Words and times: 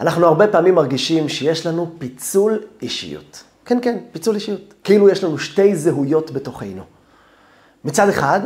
אנחנו 0.00 0.26
הרבה 0.26 0.46
פעמים 0.46 0.74
מרגישים 0.74 1.28
שיש 1.28 1.66
לנו 1.66 1.94
פיצול 1.98 2.58
אישיות. 2.82 3.42
כן, 3.64 3.78
כן, 3.82 3.98
פיצול 4.12 4.34
אישיות. 4.34 4.74
כאילו 4.84 5.08
יש 5.08 5.24
לנו 5.24 5.38
שתי 5.38 5.76
זהויות 5.76 6.30
בתוכנו. 6.30 6.82
מצד 7.84 8.08
אחד, 8.08 8.40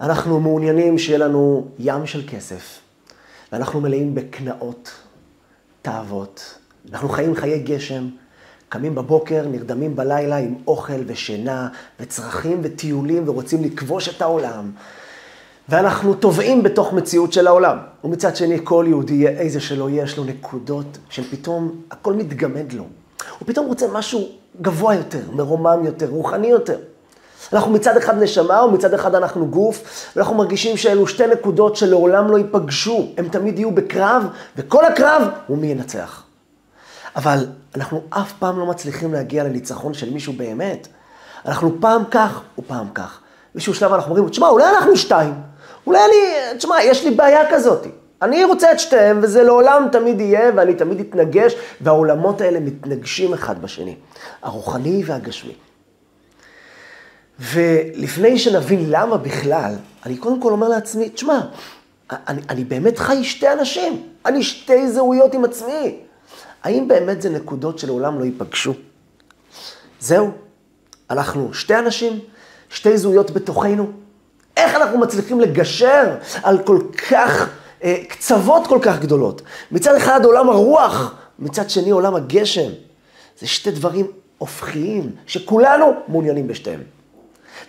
אנחנו 0.00 0.40
מעוניינים 0.40 0.98
שיהיה 0.98 1.18
לנו 1.18 1.68
ים 1.78 2.06
של 2.06 2.22
כסף, 2.28 2.78
ואנחנו 3.52 3.80
מלאים 3.80 4.14
בקנאות, 4.14 4.90
תאוות. 5.82 6.58
אנחנו 6.92 7.08
חיים 7.08 7.34
חיי 7.34 7.58
גשם, 7.58 8.08
קמים 8.68 8.94
בבוקר, 8.94 9.46
נרדמים 9.48 9.96
בלילה 9.96 10.36
עם 10.36 10.54
אוכל 10.66 11.02
ושינה 11.06 11.68
וצרכים 12.00 12.60
וטיולים 12.62 13.28
ורוצים 13.28 13.64
לכבוש 13.64 14.08
את 14.08 14.22
העולם. 14.22 14.70
ואנחנו 15.68 16.14
טובעים 16.14 16.62
בתוך 16.62 16.92
מציאות 16.92 17.32
של 17.32 17.46
העולם. 17.46 17.78
ומצד 18.04 18.36
שני, 18.36 18.58
כל 18.64 18.84
יהודי, 18.88 19.28
איזה 19.28 19.60
שלא 19.60 19.90
יהיה, 19.90 20.04
יש 20.04 20.18
לו 20.18 20.24
נקודות 20.24 20.98
שפתאום 21.10 21.80
הכל 21.90 22.12
מתגמד 22.12 22.72
לו. 22.72 22.84
הוא 23.38 23.46
פתאום 23.46 23.66
רוצה 23.66 23.86
משהו 23.92 24.28
גבוה 24.62 24.94
יותר, 24.94 25.20
מרומם 25.32 25.84
יותר, 25.84 26.06
רוחני 26.06 26.46
יותר. 26.46 26.78
אנחנו 27.52 27.70
מצד 27.70 27.96
אחד 27.96 28.22
נשמה 28.22 28.64
ומצד 28.64 28.94
אחד 28.94 29.14
אנחנו 29.14 29.46
גוף, 29.46 30.06
ואנחנו 30.16 30.34
מרגישים 30.34 30.76
שאלו 30.76 31.06
שתי 31.06 31.26
נקודות 31.26 31.76
שלעולם 31.76 32.30
לא 32.30 32.38
ייפגשו. 32.38 33.06
הם 33.16 33.28
תמיד 33.28 33.58
יהיו 33.58 33.70
בקרב, 33.70 34.26
וכל 34.56 34.84
הקרב 34.84 35.22
הוא 35.46 35.58
מי 35.58 35.66
ינצח. 35.66 36.22
אבל 37.16 37.46
אנחנו 37.76 38.02
אף 38.10 38.32
פעם 38.38 38.58
לא 38.58 38.66
מצליחים 38.66 39.12
להגיע 39.12 39.44
לניצחון 39.44 39.94
של 39.94 40.12
מישהו 40.12 40.32
באמת. 40.32 40.88
אנחנו 41.46 41.76
פעם 41.80 42.02
כך 42.10 42.40
ופעם 42.58 42.88
כך. 42.94 43.20
באיזשהו 43.54 43.74
שלב 43.74 43.92
אנחנו 43.92 44.10
אומרים, 44.10 44.28
תשמע, 44.28 44.48
אולי 44.48 44.64
אנחנו 44.64 44.96
שתיים. 44.96 45.34
אולי 45.86 45.98
אני, 46.04 46.56
תשמע, 46.58 46.82
יש 46.82 47.04
לי 47.04 47.10
בעיה 47.10 47.50
כזאת. 47.50 47.86
אני 48.22 48.44
רוצה 48.44 48.72
את 48.72 48.80
שתיהם, 48.80 49.20
וזה 49.22 49.42
לעולם 49.42 49.88
תמיד 49.92 50.20
יהיה, 50.20 50.50
ואני 50.56 50.74
תמיד 50.74 51.00
אתנגש, 51.00 51.54
והעולמות 51.80 52.40
האלה 52.40 52.60
מתנגשים 52.60 53.34
אחד 53.34 53.62
בשני, 53.62 53.96
הרוחני 54.42 55.02
והגשמי. 55.06 55.54
ולפני 57.38 58.38
שנבין 58.38 58.90
למה 58.90 59.16
בכלל, 59.16 59.74
אני 60.06 60.16
קודם 60.16 60.40
כל 60.40 60.52
אומר 60.52 60.68
לעצמי, 60.68 61.08
תשמע, 61.08 61.40
אני, 62.10 62.40
אני 62.48 62.64
באמת 62.64 62.98
חי 62.98 63.24
שתי 63.24 63.52
אנשים, 63.52 64.02
אני 64.26 64.42
שתי 64.42 64.88
זהויות 64.88 65.34
עם 65.34 65.44
עצמי. 65.44 65.98
האם 66.62 66.88
באמת 66.88 67.22
זה 67.22 67.30
נקודות 67.30 67.78
שלעולם 67.78 68.18
לא 68.18 68.24
ייפגשו? 68.24 68.74
זהו, 70.00 70.30
אנחנו 71.10 71.54
שתי 71.54 71.78
אנשים, 71.78 72.20
שתי 72.68 72.98
זהויות 72.98 73.30
בתוכנו. 73.30 74.03
איך 74.56 74.74
אנחנו 74.74 74.98
מצליחים 74.98 75.40
לגשר 75.40 76.14
על 76.42 76.58
כל 76.58 76.78
כך, 77.10 77.48
אה, 77.84 77.96
קצוות 78.08 78.66
כל 78.66 78.78
כך 78.82 79.00
גדולות? 79.00 79.42
מצד 79.72 79.94
אחד 79.94 80.24
עולם 80.24 80.48
הרוח, 80.48 81.14
מצד 81.38 81.70
שני 81.70 81.90
עולם 81.90 82.14
הגשם. 82.14 82.70
זה 83.38 83.46
שתי 83.46 83.70
דברים 83.70 84.06
הופכיים, 84.38 85.10
שכולנו 85.26 85.92
מעוניינים 86.08 86.48
בשתיהם. 86.48 86.80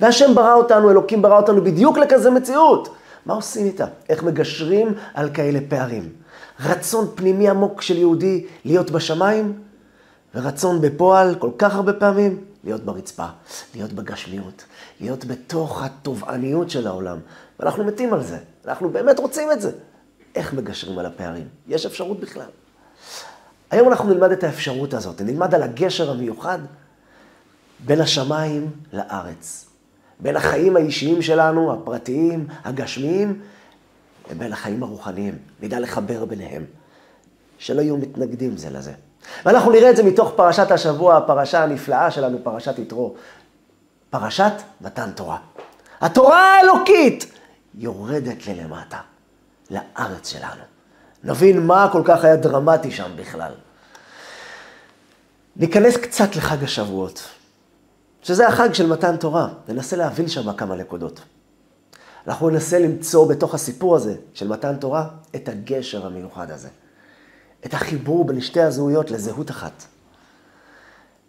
והשם 0.01 0.35
ברא 0.35 0.53
אותנו, 0.53 0.91
אלוקים 0.91 1.21
ברא 1.21 1.37
אותנו 1.37 1.63
בדיוק 1.63 1.97
לכזה 1.97 2.29
מציאות. 2.29 2.95
מה 3.25 3.33
עושים 3.33 3.65
איתה? 3.65 3.85
איך 4.09 4.23
מגשרים 4.23 4.93
על 5.13 5.29
כאלה 5.33 5.59
פערים? 5.69 6.09
רצון 6.59 7.07
פנימי 7.15 7.49
עמוק 7.49 7.81
של 7.81 7.97
יהודי 7.97 8.45
להיות 8.65 8.91
בשמיים, 8.91 9.53
ורצון 10.35 10.81
בפועל 10.81 11.35
כל 11.39 11.49
כך 11.57 11.75
הרבה 11.75 11.93
פעמים 11.93 12.43
להיות 12.63 12.81
ברצפה, 12.81 13.25
להיות 13.75 13.93
בגשמיות, 13.93 14.63
להיות 14.99 15.25
בתוך 15.25 15.83
התובעניות 15.83 16.69
של 16.69 16.87
העולם. 16.87 17.17
ואנחנו 17.59 17.83
מתים 17.83 18.13
על 18.13 18.23
זה, 18.23 18.37
אנחנו 18.65 18.89
באמת 18.89 19.19
רוצים 19.19 19.51
את 19.51 19.61
זה. 19.61 19.71
איך 20.35 20.53
מגשרים 20.53 20.99
על 20.99 21.05
הפערים? 21.05 21.47
יש 21.67 21.85
אפשרות 21.85 22.19
בכלל. 22.19 22.49
היום 23.71 23.89
אנחנו 23.89 24.09
נלמד 24.09 24.31
את 24.31 24.43
האפשרות 24.43 24.93
הזאת, 24.93 25.21
נלמד 25.21 25.55
על 25.55 25.63
הגשר 25.63 26.11
המיוחד 26.11 26.59
בין 27.79 28.01
השמיים 28.01 28.71
לארץ. 28.93 29.65
בין 30.19 30.35
החיים 30.35 30.75
האישיים 30.75 31.21
שלנו, 31.21 31.73
הפרטיים, 31.73 32.47
הגשמיים, 32.63 33.41
לבין 34.31 34.53
החיים 34.53 34.83
הרוחניים. 34.83 35.37
נדע 35.61 35.79
לחבר 35.79 36.25
ביניהם. 36.25 36.65
שלא 37.57 37.81
יהיו 37.81 37.97
מתנגדים 37.97 38.57
זה 38.57 38.69
לזה. 38.69 38.91
ואנחנו 39.45 39.71
נראה 39.71 39.89
את 39.89 39.95
זה 39.95 40.03
מתוך 40.03 40.33
פרשת 40.35 40.71
השבוע, 40.71 41.17
הפרשה 41.17 41.63
הנפלאה 41.63 42.11
שלנו, 42.11 42.37
פרשת 42.43 42.79
יתרו. 42.79 43.15
פרשת 44.19 44.53
מתן 44.81 45.11
תורה. 45.11 45.37
התורה 46.01 46.55
האלוקית 46.55 47.31
יורדת 47.75 48.47
ללמטה, 48.47 48.99
לארץ 49.71 50.29
שלנו. 50.29 50.61
נבין 51.23 51.67
מה 51.67 51.89
כל 51.91 52.01
כך 52.05 52.23
היה 52.23 52.35
דרמטי 52.35 52.91
שם 52.91 53.11
בכלל. 53.15 53.51
ניכנס 55.55 55.97
קצת 55.97 56.35
לחג 56.35 56.63
השבועות. 56.63 57.29
שזה 58.21 58.47
החג 58.47 58.73
של 58.73 58.87
מתן 58.87 59.17
תורה. 59.17 59.47
ננסה 59.67 59.95
להבין 59.95 60.27
שם 60.27 60.53
כמה 60.53 60.75
נקודות. 60.75 61.21
אנחנו 62.27 62.49
ננסה 62.49 62.79
למצוא 62.79 63.29
בתוך 63.29 63.53
הסיפור 63.53 63.95
הזה 63.95 64.15
של 64.33 64.47
מתן 64.47 64.75
תורה 64.75 65.07
את 65.35 65.49
הגשר 65.49 66.05
המיוחד 66.05 66.51
הזה. 66.51 66.69
את 67.65 67.73
החיבור 67.73 68.25
בין 68.25 68.41
שתי 68.41 68.61
הזהויות 68.61 69.11
לזהות 69.11 69.51
אחת. 69.51 69.83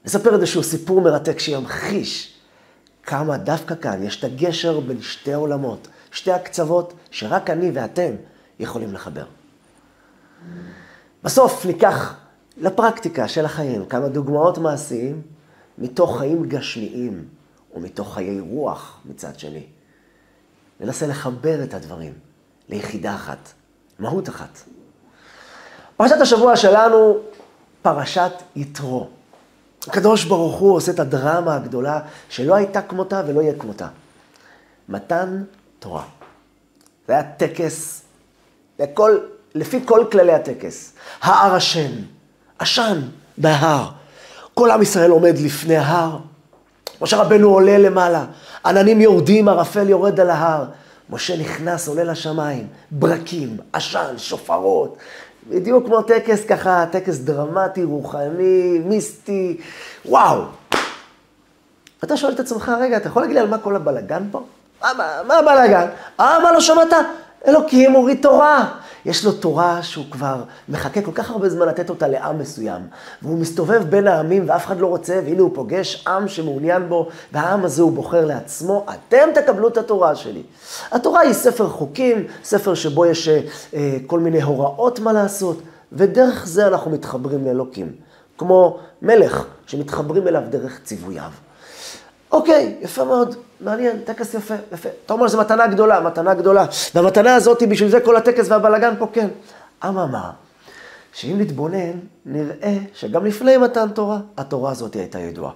נספר 0.05 0.35
איזשהו 0.35 0.63
סיפור 0.63 1.01
מרתק 1.01 1.39
שימחיש 1.39 2.36
כמה 3.07 3.37
דווקא 3.37 3.75
כאן 3.75 4.03
יש 4.03 4.19
את 4.19 4.25
הגשר 4.25 4.81
בין 4.81 5.03
שתי 5.03 5.33
עולמות, 5.33 5.89
שתי 6.13 6.33
הקצוות 6.33 6.93
שרק 7.11 7.51
אני 7.51 7.71
ואתם 7.75 8.11
יכולים 8.59 8.93
לחבר. 8.93 9.25
בסוף 11.25 11.67
ניקח 11.67 12.15
לפרקטיקה 12.57 13.29
של 13.29 13.45
החיים 13.45 13.87
כמה 13.87 14.09
דוגמאות 14.09 14.59
מעשיים 14.59 15.23
מתוך 15.79 16.19
חיים 16.19 16.49
גשמיים 16.49 17.25
ומתוך 17.75 18.15
חיי 18.15 18.41
רוח 18.41 19.01
מצד 19.05 19.39
שני. 19.39 19.67
ננסה 20.81 21.07
לחבר 21.07 21.65
את 21.65 21.75
הדברים 21.75 22.13
ליחידה 22.69 23.15
אחת, 23.15 23.53
מהות 23.99 24.29
אחת. 24.29 24.59
פרשת 25.97 26.21
השבוע 26.21 26.57
שלנו, 26.57 27.19
פרשת 27.83 28.33
יתרו. 28.57 29.09
הקדוש 29.89 30.25
ברוך 30.25 30.57
הוא 30.57 30.75
עושה 30.77 30.93
את 30.93 31.01
הדרמה 31.01 31.55
הגדולה 31.55 32.01
שלא 32.29 32.55
הייתה 32.55 32.83
כמותה 32.83 33.23
ולא 33.27 33.41
יהיה 33.41 33.55
כמותה. 33.59 33.89
מתן 34.89 35.43
תורה. 35.79 36.03
זה 37.09 37.13
היה 37.13 37.23
טקס, 37.23 38.03
לכל, 38.79 39.19
לפי 39.55 39.81
כל 39.85 40.05
כללי 40.13 40.33
הטקס. 40.33 40.93
ההר 41.23 41.55
השם, 41.55 41.91
עשן 42.59 43.01
בהר. 43.39 43.89
כל 44.55 44.71
עם 44.71 44.83
ישראל 44.83 45.11
עומד 45.11 45.39
לפני 45.39 45.77
ההר. 45.77 46.19
משה 47.01 47.17
רבנו 47.17 47.49
עולה 47.49 47.79
למעלה, 47.79 48.25
עננים 48.67 49.01
יורדים, 49.01 49.49
ערפל 49.49 49.89
יורד 49.89 50.21
על 50.21 50.31
ההר. 50.31 50.65
משה 51.11 51.37
נכנס, 51.37 51.89
עולה 51.89 52.05
לשמיים, 52.05 52.67
ברקים, 52.91 53.57
עשן, 53.73 54.15
שופרות. 54.19 54.97
בדיוק 55.49 55.87
כמו 55.87 56.03
טקס 56.03 56.45
ככה, 56.45 56.85
טקס 56.93 57.19
דרמטי, 57.19 57.85
רוחני, 57.85 58.81
מיסטי, 58.85 59.57
וואו. 60.05 60.43
אתה 62.05 62.17
שואל 62.17 62.33
את 62.33 62.41
עצמך, 62.41 62.73
רגע, 62.81 62.97
אתה 62.97 63.09
יכול 63.09 63.23
להגיד 63.23 63.37
לי 63.37 63.41
על 63.43 63.49
מה 63.49 63.59
כל 63.59 63.77
הבלגן 63.77 64.23
פה? 64.31 64.43
מה, 64.83 65.23
מה, 65.27 65.35
הבלגן? 65.35 65.87
אה, 66.21 66.39
מה 66.43 66.53
לא 66.53 66.61
שמעת? 66.61 66.93
אלוקים 67.47 67.93
הוריד 67.93 68.23
תורה. 68.23 68.69
יש 69.07 69.25
לו 69.25 69.33
תורה 69.33 69.83
שהוא 69.83 70.05
כבר 70.11 70.43
מחכה 70.69 71.03
כל 71.03 71.11
כך 71.15 71.31
הרבה 71.31 71.49
זמן 71.49 71.69
לתת 71.69 71.91
אותה 71.91 72.09
לעם 72.09 72.39
מסוים. 72.39 72.81
והוא 73.23 73.39
מסתובב 73.39 73.83
בין 73.91 74.07
העמים 74.07 74.45
ואף 74.49 74.67
אחד 74.67 74.81
לא 74.81 74.87
רוצה, 74.87 75.21
והנה 75.25 75.43
הוא 75.43 75.51
פוגש 75.55 76.05
עם 76.07 76.29
שמעוניין 76.29 76.89
בו, 76.89 77.09
והעם 77.33 77.65
הזה 77.65 77.83
הוא 77.83 77.93
בוחר 77.93 78.25
לעצמו, 78.25 78.87
אתם 78.91 79.29
תקבלו 79.35 79.69
את 79.69 79.77
התורה 79.77 80.15
שלי. 80.15 80.43
התורה 80.93 81.21
היא 81.21 81.33
ספר 81.33 81.69
חוקים, 81.69 82.27
ספר 82.45 82.75
שבו 82.75 83.07
יש 83.07 83.29
אה, 83.29 83.97
כל 84.07 84.21
מיני 84.21 84.43
הוראות 84.43 85.01
מה 85.01 85.13
לעשות, 85.13 85.63
ודרך 85.93 86.47
זה 86.47 86.67
אנחנו 86.67 86.91
מתחברים 86.91 87.45
לאלוקים. 87.45 87.93
כמו 88.39 88.79
מלך 89.03 89.47
שמתחברים 89.67 90.29
אליו 90.29 90.43
דרך 90.51 90.81
ציווייו. 90.85 91.46
אוקיי, 92.33 92.77
יפה 92.81 93.05
מאוד, 93.05 93.37
מעניין, 93.61 94.01
טקס 94.05 94.35
יפה, 94.35 94.55
יפה. 94.73 94.89
אתה 95.07 95.15
אומר, 95.15 95.29
זו 95.29 95.41
מתנה 95.41 95.67
גדולה, 95.67 96.01
מתנה 96.01 96.35
גדולה. 96.35 96.67
והמתנה 96.95 97.35
הזאת, 97.35 97.63
בשביל 97.63 97.91
זה 97.91 98.01
כל 98.01 98.17
הטקס 98.17 98.49
והבלגן 98.49 98.95
פה, 98.99 99.07
כן. 99.13 99.29
אממה, 99.85 100.31
שאם 101.13 101.41
נתבונן, 101.41 101.93
נראה 102.27 102.77
שגם 102.95 103.27
לפני 103.27 103.57
מתן 103.57 103.89
תורה, 103.89 104.19
התורה 104.37 104.71
הזאת 104.71 104.95
הייתה 104.95 105.19
ידועה. 105.19 105.53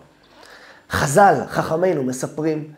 חז"ל, 0.90 1.34
חכמינו, 1.48 2.02
מספרים 2.02 2.72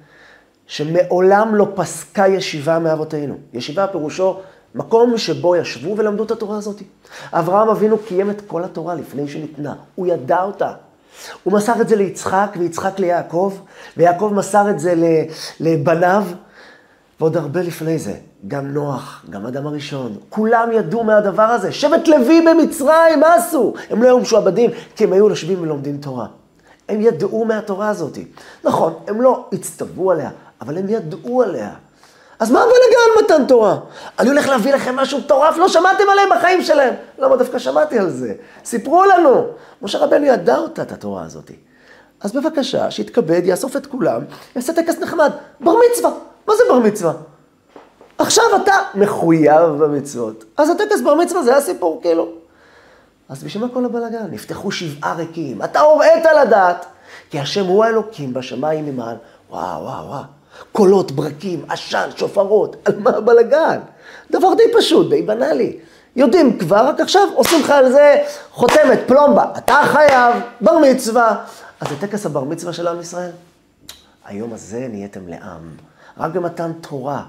שמעולם 0.66 1.54
לא 1.54 1.66
פסקה 1.74 2.28
ישיבה 2.28 2.78
מאבותינו. 2.78 3.38
ישיבה 3.52 3.86
פירושו 3.86 4.40
מקום 4.74 5.18
שבו 5.18 5.56
ישבו 5.56 5.96
ולמדו 5.96 6.24
את 6.24 6.30
התורה 6.30 6.58
הזאת. 6.58 6.82
אברהם 7.32 7.68
אבינו 7.68 7.98
קיים 7.98 8.30
את 8.30 8.42
כל 8.46 8.64
התורה 8.64 8.94
לפני 8.94 9.28
שניתנה, 9.28 9.74
הוא 9.94 10.06
ידע 10.06 10.42
אותה. 10.42 10.72
הוא 11.42 11.52
מסר 11.52 11.80
את 11.80 11.88
זה 11.88 11.96
ליצחק, 11.96 12.56
ויצחק 12.58 12.98
ליעקב, 12.98 13.52
ויעקב 13.96 14.32
מסר 14.34 14.70
את 14.70 14.78
זה 14.78 14.94
לבניו, 15.60 16.24
ועוד 17.20 17.36
הרבה 17.36 17.62
לפני 17.62 17.98
זה, 17.98 18.14
גם 18.48 18.66
נוח, 18.66 19.24
גם 19.30 19.46
אדם 19.46 19.66
הראשון, 19.66 20.16
כולם 20.28 20.68
ידעו 20.72 21.04
מהדבר 21.04 21.42
הזה. 21.42 21.72
שבט 21.72 22.08
לוי 22.08 22.40
במצרים, 22.40 23.20
מה 23.20 23.34
עשו? 23.34 23.74
הם 23.90 24.02
לא 24.02 24.08
היו 24.08 24.18
משועבדים, 24.18 24.70
כי 24.96 25.04
הם 25.04 25.12
היו 25.12 25.28
יושבים 25.28 25.62
ולומדים 25.62 25.96
תורה. 25.96 26.26
הם 26.88 27.00
ידעו 27.00 27.44
מהתורה 27.44 27.88
הזאת. 27.88 28.18
נכון, 28.64 28.94
הם 29.08 29.20
לא 29.20 29.46
הצטוו 29.52 30.10
עליה, 30.10 30.30
אבל 30.60 30.78
הם 30.78 30.88
ידעו 30.88 31.42
עליה. 31.42 31.70
אז 32.42 32.50
מה 32.50 32.60
הבלגן 32.60 33.24
מתן 33.24 33.46
תורה? 33.46 33.78
אני 34.18 34.28
הולך 34.28 34.48
להביא 34.48 34.74
לכם 34.74 34.96
משהו 34.96 35.18
מטורף, 35.18 35.56
לא 35.56 35.68
שמעתם 35.68 36.04
עליהם 36.12 36.28
בחיים 36.36 36.62
שלהם. 36.62 36.94
למה 37.18 37.36
דווקא 37.36 37.58
שמעתי 37.58 37.98
על 37.98 38.10
זה? 38.10 38.34
סיפרו 38.64 39.04
לנו. 39.04 39.46
משה 39.82 39.98
רבנו 39.98 40.26
ידע 40.26 40.58
אותה, 40.58 40.82
את 40.82 40.92
התורה 40.92 41.24
הזאת. 41.24 41.50
אז 42.20 42.32
בבקשה, 42.32 42.90
שיתכבד, 42.90 43.42
יאסוף 43.44 43.76
את 43.76 43.86
כולם, 43.86 44.22
יעשה 44.56 44.72
טקס 44.72 44.98
נחמד. 44.98 45.30
בר 45.60 45.74
מצווה. 45.90 46.10
מה 46.48 46.54
זה 46.56 46.62
בר 46.68 46.78
מצווה? 46.78 47.12
עכשיו 48.18 48.44
אתה 48.62 48.74
מחויב 48.94 49.62
במצוות. 49.62 50.44
אז 50.56 50.70
הטקס 50.70 51.00
בר 51.00 51.14
מצווה 51.14 51.42
זה 51.42 51.56
הסיפור, 51.56 52.00
כאילו. 52.02 52.28
אז 53.28 53.44
בשביל 53.44 53.64
מה 53.64 53.74
כל 53.74 53.84
הבלגן? 53.84 54.26
נפתחו 54.30 54.70
שבעה 54.70 55.14
ריקים. 55.14 55.62
אתה 55.62 55.80
הוראת 55.80 56.24
לדעת, 56.42 56.86
כי 57.30 57.40
השם 57.40 57.66
הוא 57.66 57.84
האלוקים 57.84 58.34
בשמיים 58.34 58.86
ממעל. 58.86 59.16
וואו, 59.50 59.82
וואו, 59.82 60.06
וואו. 60.06 60.41
קולות, 60.72 61.12
ברקים, 61.12 61.64
עשן, 61.68 62.08
שופרות, 62.16 62.76
על 62.84 62.98
מה 62.98 63.10
הבלגן? 63.10 63.80
דבר 64.30 64.54
די 64.54 64.62
פשוט, 64.78 65.10
די 65.10 65.22
בנאלי. 65.22 65.78
יודעים 66.16 66.58
כבר, 66.58 66.86
רק 66.88 67.00
עכשיו 67.00 67.28
עושים 67.34 67.60
לך 67.60 67.70
על 67.70 67.92
זה 67.92 68.22
חותמת, 68.50 69.00
פלומבה. 69.06 69.44
אתה 69.58 69.80
חייב, 69.84 70.34
בר 70.60 70.78
מצווה. 70.78 71.44
אז 71.80 71.88
זה 71.88 71.94
טקס 72.00 72.26
הבר 72.26 72.44
מצווה 72.44 72.72
של 72.72 72.88
עם 72.88 73.00
ישראל. 73.00 73.30
היום 74.24 74.52
הזה 74.52 74.86
נהייתם 74.90 75.28
לעם. 75.28 75.70
רק 76.18 76.32
במתן 76.32 76.72
תורה. 76.80 77.24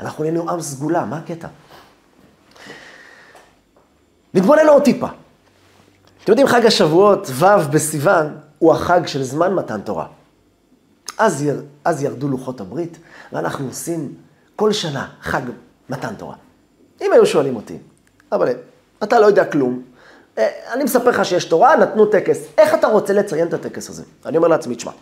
אנחנו 0.00 0.24
נהיינו 0.24 0.50
עם 0.50 0.60
סגולה, 0.60 1.04
מה 1.04 1.16
הקטע? 1.18 1.48
נתבונן 4.34 4.68
עוד 4.68 4.82
טיפה. 4.82 5.06
אתם 6.24 6.32
יודעים, 6.32 6.46
חג 6.46 6.66
השבועות, 6.66 7.30
ו' 7.30 7.46
בסיוון, 7.70 8.36
הוא 8.58 8.72
החג 8.72 9.06
של 9.06 9.22
זמן 9.22 9.54
מתן 9.54 9.80
תורה. 9.80 10.06
אז, 11.18 11.42
יר, 11.42 11.62
אז 11.84 12.02
ירדו 12.02 12.28
לוחות 12.28 12.60
הברית, 12.60 12.98
ואנחנו 13.32 13.66
עושים 13.66 14.14
כל 14.56 14.72
שנה 14.72 15.08
חג 15.22 15.42
מתן 15.88 16.14
תורה. 16.14 16.34
אם 17.00 17.12
היו 17.12 17.26
שואלים 17.26 17.56
אותי, 17.56 17.78
אבל 18.32 18.48
אתה 19.02 19.20
לא 19.20 19.26
יודע 19.26 19.44
כלום, 19.44 19.82
אה, 20.38 20.48
אני 20.72 20.84
מספר 20.84 21.08
לך 21.10 21.24
שיש 21.24 21.44
תורה, 21.44 21.76
נתנו 21.76 22.06
טקס. 22.06 22.38
איך 22.58 22.74
אתה 22.74 22.86
רוצה 22.86 23.12
לציין 23.12 23.48
את 23.48 23.54
הטקס 23.54 23.90
הזה? 23.90 24.02
אני 24.26 24.36
אומר 24.36 24.48
לעצמי, 24.48 24.74
תשמע, 24.74 24.92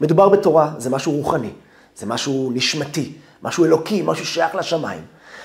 מדובר 0.00 0.28
בתורה, 0.28 0.72
זה 0.78 0.90
משהו 0.90 1.12
רוחני, 1.12 1.50
זה 1.96 2.06
משהו 2.06 2.50
נשמתי, 2.54 3.12
משהו 3.42 3.64
אלוקי, 3.64 4.02
משהו 4.04 4.26
שייך 4.26 4.54
לשמיים. 4.54 5.02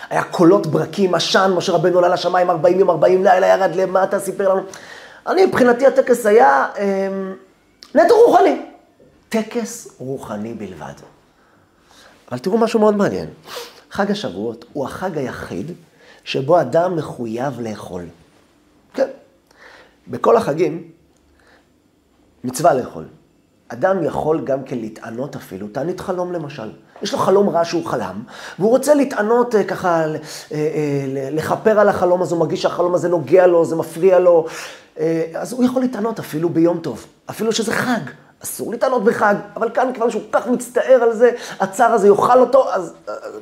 היה 0.09 0.23
קולות 0.23 0.67
ברקים, 0.67 1.15
עשן, 1.15 1.51
משה 1.55 1.71
רבנו 1.71 1.99
עלה 1.99 2.07
לשמיים 2.07 2.49
40 2.49 2.79
יום, 2.79 2.89
40 2.89 3.23
לילה, 3.23 3.47
ירד 3.47 3.75
למטה, 3.75 4.19
סיפר 4.19 4.49
לנו. 4.49 4.61
אני, 5.27 5.45
מבחינתי 5.45 5.87
הטקס 5.87 6.25
היה 6.25 6.65
אה, 6.77 7.07
נטו 7.95 8.15
רוחני. 8.25 8.70
טקס 9.31 9.87
רוחני 9.97 10.53
בלבד. 10.53 10.93
אבל 12.31 12.39
תראו 12.39 12.57
משהו 12.57 12.79
מאוד 12.79 12.95
מעניין. 12.95 13.29
חג 13.91 14.11
השבועות 14.11 14.65
הוא 14.73 14.85
החג 14.85 15.17
היחיד 15.17 15.71
שבו 16.23 16.61
אדם 16.61 16.95
מחויב 16.95 17.59
לאכול. 17.59 18.05
כן. 18.93 19.07
בכל 20.07 20.37
החגים, 20.37 20.91
מצווה 22.43 22.73
לאכול. 22.73 23.05
אדם 23.67 24.03
יכול 24.03 24.41
גם 24.45 24.63
כן 24.63 24.77
להתענות 24.77 25.35
אפילו, 25.35 25.67
תענית 25.67 25.99
חלום 25.99 26.31
למשל. 26.31 26.71
יש 27.01 27.13
לו 27.13 27.19
חלום 27.19 27.49
רע 27.49 27.65
שהוא 27.65 27.85
חלם, 27.85 28.23
והוא 28.59 28.69
רוצה 28.69 28.93
להתענות 28.93 29.55
אה, 29.55 29.63
ככה, 29.63 30.01
אה, 30.01 30.15
אה, 30.51 31.29
לכפר 31.31 31.79
על 31.79 31.89
החלום 31.89 32.21
הזה, 32.21 32.35
הוא 32.35 32.39
מרגיש 32.39 32.61
שהחלום 32.61 32.93
הזה 32.93 33.09
נוגע 33.09 33.47
לו, 33.47 33.65
זה 33.65 33.75
מפריע 33.75 34.19
לו, 34.19 34.45
אז 35.33 35.53
הוא 35.53 35.63
יכול 35.63 35.81
להתענות 35.81 36.19
אפילו 36.19 36.49
ביום 36.49 36.79
טוב, 36.79 37.05
אפילו 37.29 37.51
שזה 37.51 37.73
חג. 37.73 38.01
אסור 38.43 38.71
להתענות 38.71 39.03
בחג, 39.03 39.35
אבל 39.55 39.69
כאן 39.69 39.91
כיוון 39.93 40.11
שהוא 40.11 40.21
כך 40.31 40.47
מצטער 40.47 40.99
על 41.03 41.13
זה, 41.13 41.31
הצער 41.59 41.91
הזה 41.91 42.07
יאכל 42.07 42.39
אותו, 42.39 42.73
אז 42.73 42.93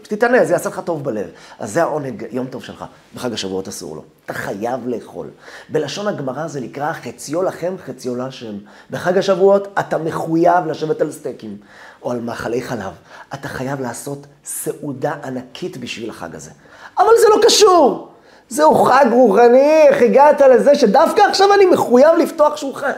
תתענה, 0.02 0.46
זה 0.46 0.54
יעשה 0.54 0.70
לך 0.70 0.82
טוב 0.86 1.04
בלב. 1.04 1.28
אז 1.60 1.74
זה 1.74 1.82
העונג, 1.82 2.26
יום 2.32 2.48
טוב 2.48 2.64
שלך. 2.64 2.86
בחג 3.16 3.34
השבועות 3.34 3.68
אסור 3.68 3.96
לו. 3.96 4.04
אתה 4.26 4.34
חייב 4.34 4.88
לאכול. 4.88 5.28
בלשון 5.70 6.08
הגמרא 6.08 6.48
זה 6.48 6.62
נקרא 6.62 6.94
חציו 6.94 7.44
לכם, 7.44 7.76
חציו 7.86 8.16
להשם. 8.16 8.58
בחג 8.92 9.18
השבועות 9.18 9.68
אתה 9.80 9.98
מחויב 9.98 10.66
לשבת 10.66 11.02
על 11.02 11.12
סטייקים, 11.12 11.58
או 12.04 12.12
על 12.12 12.20
מאכלי 12.20 12.62
חלב. 12.62 12.94
אתה 13.34 13.48
חייב 13.48 13.82
לעשות 13.82 14.28
סעודה 14.46 15.14
ענקית 15.24 15.78
בשביל 15.78 16.10
החג 16.10 16.36
הזה. 16.36 16.52
אבל 16.98 17.12
זה 17.22 17.28
לא 17.30 17.46
קשור. 17.46 18.10
זהו 18.50 18.76
חג 18.76 19.06
רוחני, 19.12 19.88
איך 19.88 20.02
הגעת 20.02 20.42
לזה 20.42 20.76
שדווקא 20.76 21.22
עכשיו 21.22 21.54
אני 21.54 21.66
מחויב 21.66 22.16
לפתוח 22.18 22.58
שולחן. 22.58 22.92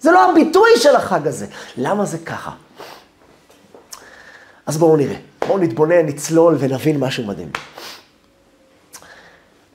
זה 0.00 0.10
לא 0.10 0.30
הביטוי 0.30 0.70
של 0.76 0.96
החג 0.96 1.26
הזה. 1.26 1.46
למה 1.76 2.04
זה 2.04 2.18
ככה? 2.18 2.50
אז 4.66 4.76
בואו 4.76 4.96
נראה. 4.96 5.16
בואו 5.46 5.58
נתבונן, 5.58 6.06
נצלול 6.06 6.56
ונבין 6.58 7.00
משהו 7.00 7.26
מדהים. 7.26 7.50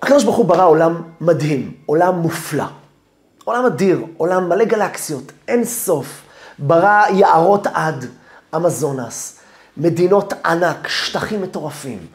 הקדוש 0.02 0.24
ברוך 0.24 0.38
הוא 0.38 0.46
ברא 0.46 0.66
עולם 0.66 1.02
מדהים, 1.22 1.74
עולם 1.86 2.16
מופלא. 2.16 2.66
עולם 3.44 3.66
אדיר, 3.66 4.06
עולם 4.18 4.50
מלא 4.50 4.66
גלקסיות, 4.66 5.32
אין 5.48 5.66
סוף. 5.66 6.22
ברא 6.60 7.04
יערות 7.10 7.68
עד, 7.68 8.06
אמזונס, 8.56 9.40
מדינות 9.78 10.34
ענק, 10.46 10.88
שטחים 10.88 11.42
מטורפים. 11.42 12.08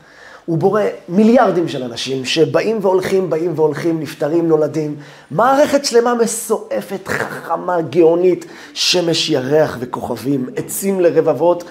הוא 0.48 0.58
בורא 0.58 0.82
מיליארדים 1.08 1.68
של 1.68 1.82
אנשים 1.82 2.24
שבאים 2.24 2.78
והולכים, 2.82 3.30
באים 3.30 3.52
והולכים, 3.56 4.00
נפטרים, 4.00 4.48
נולדים. 4.48 4.96
מערכת 5.30 5.84
שלמה 5.84 6.14
מסועפת, 6.14 7.08
חכמה, 7.08 7.80
גאונית, 7.80 8.44
שמש, 8.74 9.30
ירח 9.30 9.76
וכוכבים, 9.80 10.46
עצים 10.56 11.00
לרבבות, 11.00 11.64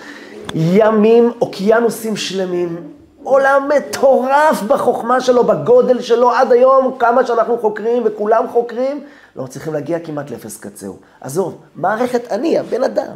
ימים, 0.56 1.32
אוקיינוסים 1.42 2.16
שלמים. 2.16 2.78
עולם 3.24 3.70
מטורף 3.78 4.62
בחוכמה 4.68 5.22
שלו, 5.22 5.44
בגודל 5.44 6.02
שלו, 6.02 6.32
עד 6.32 6.52
היום, 6.52 6.96
כמה 7.00 7.26
שאנחנו 7.26 7.58
חוקרים 7.58 8.04
וכולם 8.06 8.46
חוקרים, 8.52 9.04
לא 9.36 9.44
מצליחים 9.44 9.74
להגיע 9.74 10.00
כמעט 10.00 10.32
לאפס 10.32 10.58
קצהו. 10.58 10.98
עזוב, 11.22 11.58
מערכת 11.76 12.32
אני, 12.32 12.60
הבן 12.60 12.84
אדם. 12.84 13.14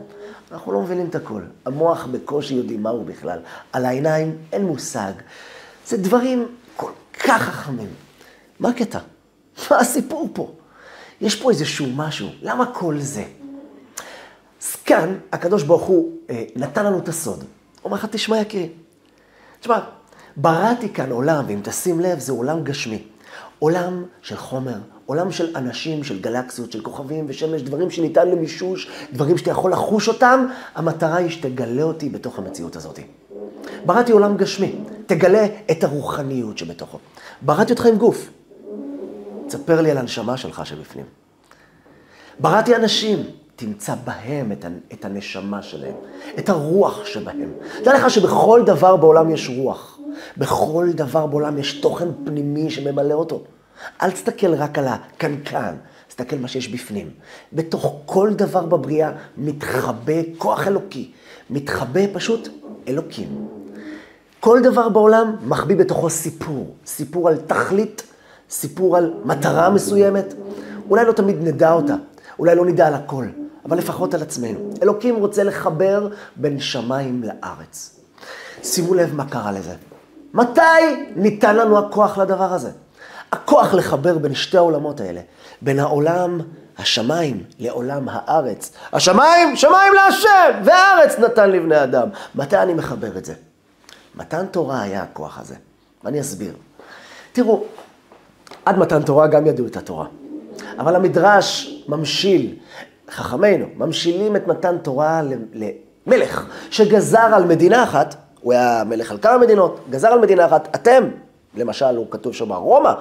אנחנו 0.51 0.71
לא 0.71 0.81
מבינים 0.81 1.07
את 1.09 1.15
הכל. 1.15 1.41
המוח 1.65 2.07
בקושי 2.11 2.53
יודעים 2.53 2.83
מהו 2.83 3.03
בכלל. 3.03 3.39
על 3.73 3.85
העיניים 3.85 4.37
אין 4.53 4.65
מושג. 4.65 5.11
זה 5.87 5.97
דברים 5.97 6.47
כל 6.75 6.91
כך 7.23 7.41
חכמים. 7.41 7.89
מה 8.59 8.69
הקטע? 8.69 8.99
מה 9.71 9.77
הסיפור 9.77 10.29
פה? 10.33 10.51
יש 11.21 11.35
פה 11.35 11.49
איזשהו 11.49 11.87
משהו. 11.95 12.27
למה 12.41 12.73
כל 12.73 13.00
זה? 13.00 13.23
אז 14.61 14.75
כאן, 14.75 15.17
הקדוש 15.31 15.63
ברוך 15.63 15.83
הוא 15.83 16.11
אה, 16.29 16.43
נתן 16.55 16.85
לנו 16.85 17.00
את 17.00 17.07
הסוד. 17.07 17.43
אומר 17.85 17.95
לך, 17.95 18.05
תשמע 18.11 18.38
יקירי. 18.38 18.69
תשמע, 19.59 19.79
בראתי 20.38 20.89
כאן 20.89 21.11
עולם, 21.11 21.43
ואם 21.47 21.59
תשים 21.63 22.00
לב, 22.00 22.19
זה 22.19 22.31
עולם 22.31 22.63
גשמי. 22.63 23.03
עולם 23.59 24.03
של 24.21 24.38
חומר, 24.38 24.77
עולם 25.05 25.31
של 25.31 25.57
אנשים, 25.57 26.03
של 26.03 26.21
גלקסיות, 26.21 26.71
של 26.71 26.81
כוכבים 26.81 27.25
ושמש, 27.27 27.61
דברים 27.61 27.91
שניתן 27.91 28.27
למישוש, 28.27 28.91
דברים 29.13 29.38
שאתה 29.38 29.51
יכול 29.51 29.71
לחוש 29.71 30.07
אותם, 30.07 30.45
המטרה 30.75 31.15
היא 31.15 31.29
שתגלה 31.29 31.83
אותי 31.83 32.09
בתוך 32.09 32.39
המציאות 32.39 32.75
הזאת. 32.75 33.00
בראתי 33.85 34.11
עולם 34.11 34.38
גשמי, 34.38 34.75
תגלה 35.15 35.46
את 35.72 35.84
הרוחניות 35.84 36.58
שבתוכו. 36.58 36.98
בראתי 37.41 37.72
אותך 37.72 37.86
עם 37.86 37.98
גוף, 37.98 38.30
תספר 39.48 39.82
לי 39.82 39.91
על 39.91 39.98
הנשמה 39.98 40.38
שלך 40.38 40.65
שבפנים. 40.65 41.06
בראתי 42.39 42.75
אנשים, 42.75 43.24
תמצא 43.56 43.96
בהם 44.03 44.51
את, 44.94 45.06
הנשמה 45.06 45.62
שלהם, 45.62 45.94
את 46.39 46.50
הרוח 46.50 47.06
שבהם. 47.06 47.51
תדע 47.82 47.94
לך 47.94 48.10
שבכל 48.10 48.63
דבר 48.65 48.96
בעולם 48.96 49.30
יש 49.30 49.50
רוח. 49.58 50.00
בכל 50.38 50.88
דבר 50.96 51.25
בעולם 51.25 51.58
יש 51.58 51.74
תוכן 51.74 52.08
פנימי 52.25 52.70
שממלא 52.70 53.13
אותו. 53.13 53.44
אל 54.01 54.12
תסתכל 54.12 54.53
רק 54.53 54.77
על 54.77 54.88
הקנקן, 54.88 55.75
תסתכל 56.08 56.36
מה 56.36 56.48
שיש 56.48 56.68
בפנים. 56.68 57.10
בתוך 57.53 58.01
כל 58.06 58.34
דבר 58.34 58.65
בבריאה 58.65 59.12
מתחבא 59.38 60.22
כוח 60.38 60.68
אלוקי, 60.68 61.12
מתחבא 61.50 62.01
פשוט 62.13 62.50
אלוקים. 62.88 63.61
כל 64.41 64.62
דבר 64.63 64.89
בעולם 64.89 65.36
מחביא 65.43 65.75
בתוכו 65.75 66.10
סיפור. 66.10 66.75
סיפור 66.86 67.27
על 67.27 67.38
תכלית, 67.38 68.03
סיפור 68.50 68.98
על 68.98 69.13
מטרה 69.25 69.69
מסוימת. 69.69 70.33
אולי 70.89 71.05
לא 71.05 71.12
תמיד 71.12 71.38
נדע 71.41 71.71
אותה, 71.71 71.93
אולי 72.39 72.55
לא 72.55 72.65
נדע 72.65 72.88
על 72.88 72.93
הכל, 72.93 73.25
אבל 73.65 73.77
לפחות 73.77 74.13
על 74.13 74.21
עצמנו. 74.21 74.60
אלוקים 74.83 75.15
רוצה 75.15 75.43
לחבר 75.43 76.07
בין 76.36 76.60
שמיים 76.60 77.24
לארץ. 77.24 78.00
שימו 78.63 78.93
לב 78.93 79.15
מה 79.15 79.25
קרה 79.25 79.51
לזה. 79.51 79.74
מתי 80.33 80.62
ניתן 81.15 81.55
לנו 81.55 81.77
הכוח 81.79 82.17
לדבר 82.17 82.53
הזה? 82.53 82.69
הכוח 83.31 83.74
לחבר 83.74 84.17
בין 84.17 84.36
שתי 84.36 84.57
העולמות 84.57 85.01
האלה, 85.01 85.21
בין 85.62 85.79
העולם 85.79 86.39
השמיים 86.77 87.43
לעולם 87.60 88.07
הארץ. 88.12 88.71
השמיים, 88.93 89.55
שמיים 89.55 89.93
להשם, 89.93 90.62
והארץ 90.65 91.19
נתן 91.19 91.50
לבני 91.51 91.83
אדם. 91.83 92.10
מתי 92.36 92.57
אני 92.57 92.74
מחבר 92.74 93.17
את 93.17 93.25
זה? 93.25 93.33
מתן 94.15 94.46
תורה 94.46 94.82
היה 94.82 95.03
הכוח 95.03 95.39
הזה. 95.39 95.56
ואני 96.03 96.22
אסביר. 96.22 96.53
תראו, 97.32 97.63
עד 98.65 98.77
מתן 98.77 99.03
תורה 99.03 99.27
גם 99.27 99.48
ידעו 99.48 99.68
את 99.68 99.77
התורה. 99.77 100.08
אבל 100.77 100.96
המדרש 100.96 101.75
ממשיל, 101.88 102.56
חכמינו, 103.10 103.65
ממשילים 103.75 104.36
את 104.36 104.48
מתן 104.48 104.77
תורה 104.77 105.22
למלך 105.53 106.46
שגזר 106.72 107.20
על 107.36 107.46
מדינה 107.46 107.84
אחת, 107.84 108.15
הוא 108.41 108.53
היה 108.53 108.84
מלך 108.84 109.12
על 109.12 109.18
כמה 109.18 109.38
מדינות, 109.38 109.80
גזר 109.89 110.08
על 110.08 110.20
מדינה 110.20 110.46
אחת, 110.46 110.75
אתם, 110.75 111.03
למשל, 111.56 111.96
הוא 111.96 112.08
כתוב 112.10 112.34
שם 112.34 112.53
רומא, 112.53 112.94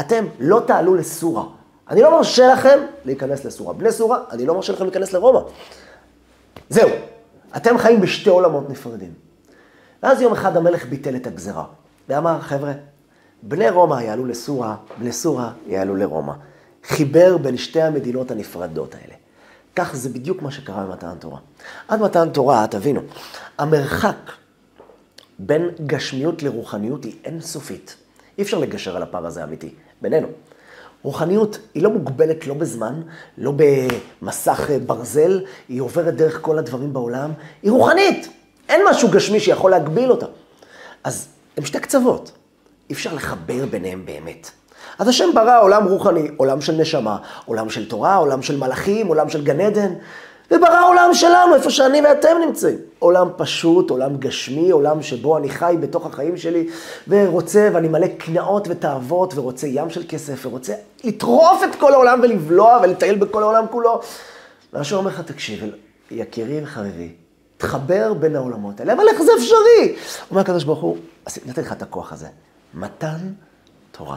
אתם 0.00 0.24
לא 0.40 0.62
תעלו 0.66 0.94
לסורה. 0.94 1.44
אני 1.90 2.02
לא 2.02 2.10
מרשה 2.10 2.52
לכם 2.52 2.78
להיכנס 3.04 3.44
לסורה. 3.44 3.72
בני 3.72 3.92
סורה, 3.92 4.18
אני 4.30 4.46
לא 4.46 4.54
מרשה 4.54 4.72
לכם 4.72 4.84
להיכנס 4.84 5.12
לרומא. 5.12 5.40
זהו, 6.68 6.88
אתם 7.56 7.78
חיים 7.78 8.00
בשתי 8.00 8.30
עולמות 8.30 8.70
נפרדים. 8.70 9.25
ואז 10.02 10.20
יום 10.20 10.32
אחד 10.32 10.56
המלך 10.56 10.86
ביטל 10.86 11.16
את 11.16 11.26
הגזרה, 11.26 11.64
ואמר, 12.08 12.40
חבר'ה, 12.40 12.72
בני 13.42 13.70
רומא 13.70 14.02
יעלו 14.02 14.26
לסורה, 14.26 14.76
בני 14.98 15.12
סורה 15.12 15.52
יעלו 15.66 15.96
לרומא. 15.96 16.32
חיבר 16.84 17.36
בין 17.36 17.56
שתי 17.56 17.82
המדינות 17.82 18.30
הנפרדות 18.30 18.94
האלה. 18.94 19.14
כך 19.76 19.96
זה 19.96 20.08
בדיוק 20.08 20.42
מה 20.42 20.50
שקרה 20.50 20.86
במתן 20.86 21.14
תורה. 21.18 21.38
עד 21.88 22.00
מתן 22.00 22.28
תורה, 22.30 22.66
תבינו, 22.66 23.00
המרחק 23.58 24.16
בין 25.38 25.70
גשמיות 25.86 26.42
לרוחניות 26.42 27.04
היא 27.04 27.16
אינסופית. 27.24 27.96
אי 28.38 28.42
אפשר 28.42 28.58
לגשר 28.58 28.96
על 28.96 29.02
הפער 29.02 29.26
הזה 29.26 29.44
אמיתי, 29.44 29.74
בינינו. 30.02 30.28
רוחניות 31.02 31.58
היא 31.74 31.82
לא 31.82 31.90
מוגבלת 31.90 32.46
לא 32.46 32.54
בזמן, 32.54 33.02
לא 33.38 33.52
במסך 33.56 34.70
ברזל, 34.86 35.44
היא 35.68 35.80
עוברת 35.80 36.14
דרך 36.14 36.38
כל 36.40 36.58
הדברים 36.58 36.92
בעולם, 36.92 37.32
היא 37.62 37.72
רוחנית. 37.72 38.28
אין 38.68 38.80
משהו 38.90 39.08
גשמי 39.08 39.40
שיכול 39.40 39.70
להגביל 39.70 40.10
אותה. 40.10 40.26
אז 41.04 41.28
הם 41.56 41.64
שתי 41.64 41.80
קצוות, 41.80 42.32
אי 42.90 42.94
אפשר 42.94 43.14
לחבר 43.14 43.66
ביניהם 43.66 44.06
באמת. 44.06 44.50
אז 44.98 45.08
השם 45.08 45.34
ברא 45.34 45.62
עולם 45.62 45.84
רוחני, 45.84 46.28
עולם 46.36 46.60
של 46.60 46.72
נשמה, 46.72 47.16
עולם 47.44 47.70
של 47.70 47.88
תורה, 47.88 48.16
עולם 48.16 48.42
של 48.42 48.58
מלאכים, 48.58 49.06
עולם 49.06 49.28
של 49.28 49.44
גן 49.44 49.60
עדן, 49.60 49.92
וברא 50.50 50.88
עולם 50.88 51.14
שלנו, 51.14 51.54
איפה 51.54 51.70
שאני 51.70 52.00
ואתם 52.00 52.36
נמצאים. 52.46 52.78
עולם 52.98 53.28
פשוט, 53.36 53.90
עולם 53.90 54.16
גשמי, 54.16 54.70
עולם 54.70 55.02
שבו 55.02 55.36
אני 55.36 55.48
חי 55.48 55.76
בתוך 55.80 56.06
החיים 56.06 56.36
שלי, 56.36 56.68
ורוצה, 57.08 57.68
ואני 57.72 57.88
מלא 57.88 58.06
קנאות 58.06 58.68
ותאוות, 58.70 59.34
ורוצה 59.34 59.66
ים 59.66 59.90
של 59.90 60.02
כסף, 60.08 60.46
ורוצה 60.46 60.72
לטרוף 61.04 61.64
את 61.64 61.74
כל 61.74 61.92
העולם 61.92 62.20
ולבלוע 62.22 62.80
ולטייל 62.82 63.18
בכל 63.18 63.42
העולם 63.42 63.64
כולו. 63.70 64.00
והשם 64.72 64.96
אומר 64.96 65.10
לך, 65.10 65.20
תקשיב, 65.20 65.64
יקירי 66.10 66.60
וחביבי, 66.62 67.12
תחבר 67.56 68.14
בין 68.14 68.36
העולמות 68.36 68.80
האלה, 68.80 68.92
אבל 68.92 69.08
איך 69.08 69.22
זה 69.22 69.30
אפשרי? 69.38 69.96
אומר 70.30 70.40
הקדוש 70.40 70.64
ברוך 70.64 70.80
הוא, 70.80 70.96
נתן 71.46 71.62
לך 71.62 71.72
את 71.72 71.82
הכוח 71.82 72.12
הזה. 72.12 72.28
מתן 72.74 73.32
תורה. 73.92 74.16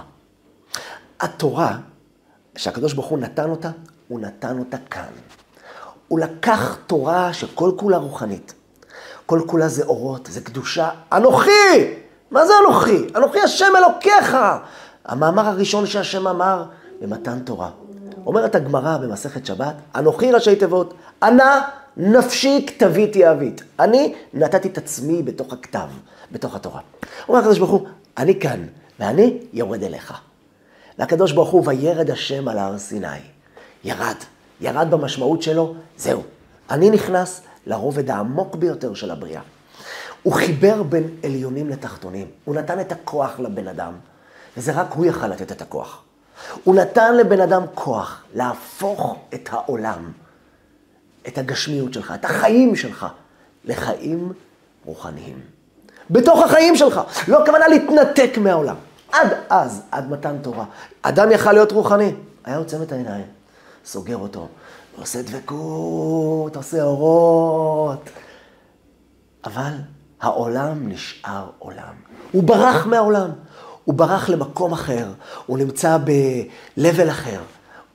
התורה, 1.19 1.77
שהקדוש 2.55 2.93
ברוך 2.93 3.07
הוא 3.07 3.19
נתן 3.19 3.49
אותה, 3.49 3.69
הוא 4.07 4.19
נתן 4.19 4.59
אותה 4.59 4.77
כאן. 4.89 5.09
הוא 6.07 6.19
לקח 6.19 6.77
תורה 6.87 7.33
שכל 7.33 7.71
כולה 7.75 7.97
רוחנית. 7.97 8.53
כל 9.25 9.41
כולה 9.45 9.67
זה 9.67 9.85
אורות, 9.85 10.27
זה 10.31 10.41
קדושה. 10.41 10.89
אנוכי! 11.13 11.93
מה 12.31 12.45
זה 12.45 12.53
אנוכי? 12.63 13.07
אנוכי 13.15 13.39
השם 13.39 13.73
אלוקיך! 13.77 14.37
המאמר 15.05 15.47
הראשון 15.47 15.85
שהשם 15.85 16.27
אמר 16.27 16.65
במתן 17.01 17.39
תורה. 17.39 17.69
אומרת 18.25 18.55
הגמרא 18.55 18.97
במסכת 18.97 19.45
שבת, 19.45 19.75
אנוכי 19.95 20.31
ראשי 20.31 20.55
תיבות, 20.55 20.93
אנא 21.23 21.59
נפשי 22.01 22.65
כתבית 22.67 23.15
יהבית. 23.15 23.63
אני 23.79 24.15
נתתי 24.33 24.67
את 24.67 24.77
עצמי 24.77 25.23
בתוך 25.23 25.53
הכתב, 25.53 25.87
בתוך 26.31 26.55
התורה. 26.55 26.81
אומר 27.27 27.39
הקדוש 27.39 27.59
ברוך 27.59 27.71
הוא, 27.71 27.87
אני 28.17 28.39
כאן, 28.39 28.65
ואני 28.99 29.37
יורד 29.53 29.83
אליך. 29.83 30.13
והקדוש 30.99 31.31
ברוך 31.31 31.49
הוא, 31.49 31.63
וירד 31.65 32.09
השם 32.09 32.47
על 32.47 32.57
הר 32.57 32.77
סיני. 32.77 33.07
ירד. 33.83 34.15
ירד 34.61 34.91
במשמעות 34.91 35.41
שלו, 35.41 35.73
זהו. 35.97 36.23
אני 36.69 36.89
נכנס 36.89 37.41
לרובד 37.67 38.09
העמוק 38.09 38.55
ביותר 38.55 38.93
של 38.93 39.11
הבריאה. 39.11 39.41
הוא 40.23 40.33
חיבר 40.33 40.83
בין 40.83 41.09
עליונים 41.23 41.69
לתחתונים. 41.69 42.27
הוא 42.45 42.55
נתן 42.55 42.79
את 42.79 42.91
הכוח 42.91 43.39
לבן 43.39 43.67
אדם, 43.67 43.93
וזה 44.57 44.71
רק 44.71 44.87
הוא 44.93 45.05
יכל 45.05 45.27
לתת 45.27 45.51
את 45.51 45.61
הכוח. 45.61 46.03
הוא 46.63 46.75
נתן 46.75 47.17
לבן 47.17 47.41
אדם 47.41 47.63
כוח 47.73 48.23
להפוך 48.35 49.17
את 49.33 49.49
העולם, 49.51 50.11
את 51.27 51.37
הגשמיות 51.37 51.93
שלך, 51.93 52.13
את 52.15 52.25
החיים 52.25 52.75
שלך, 52.75 53.05
לחיים 53.65 54.33
רוחניים. 54.85 55.39
בתוך 56.09 56.43
החיים 56.45 56.75
שלך. 56.75 57.01
לא 57.27 57.43
הכוונה 57.43 57.67
להתנתק 57.67 58.37
מהעולם. 58.37 58.75
עד 59.11 59.27
אז, 59.49 59.81
עד 59.91 60.09
מתן 60.11 60.37
תורה. 60.41 60.65
אדם 61.01 61.31
יכל 61.31 61.51
להיות 61.51 61.71
רוחני, 61.71 62.13
היה 62.43 62.57
עוצם 62.57 62.83
את 62.83 62.91
העיניים, 62.91 63.25
סוגר 63.85 64.17
אותו, 64.17 64.47
עושה 64.99 65.21
דבקות, 65.21 66.55
עושה 66.55 66.83
אורות. 66.83 68.09
אבל 69.45 69.73
העולם 70.21 70.89
נשאר 70.89 71.49
עולם. 71.59 71.93
הוא 72.31 72.43
ברח 72.43 72.85
מהעולם. 72.85 73.29
הוא 73.83 73.95
ברח 73.95 74.29
למקום 74.29 74.73
אחר, 74.73 75.07
הוא 75.45 75.57
נמצא 75.57 75.97
ב-level 75.97 77.09
אחר, 77.09 77.41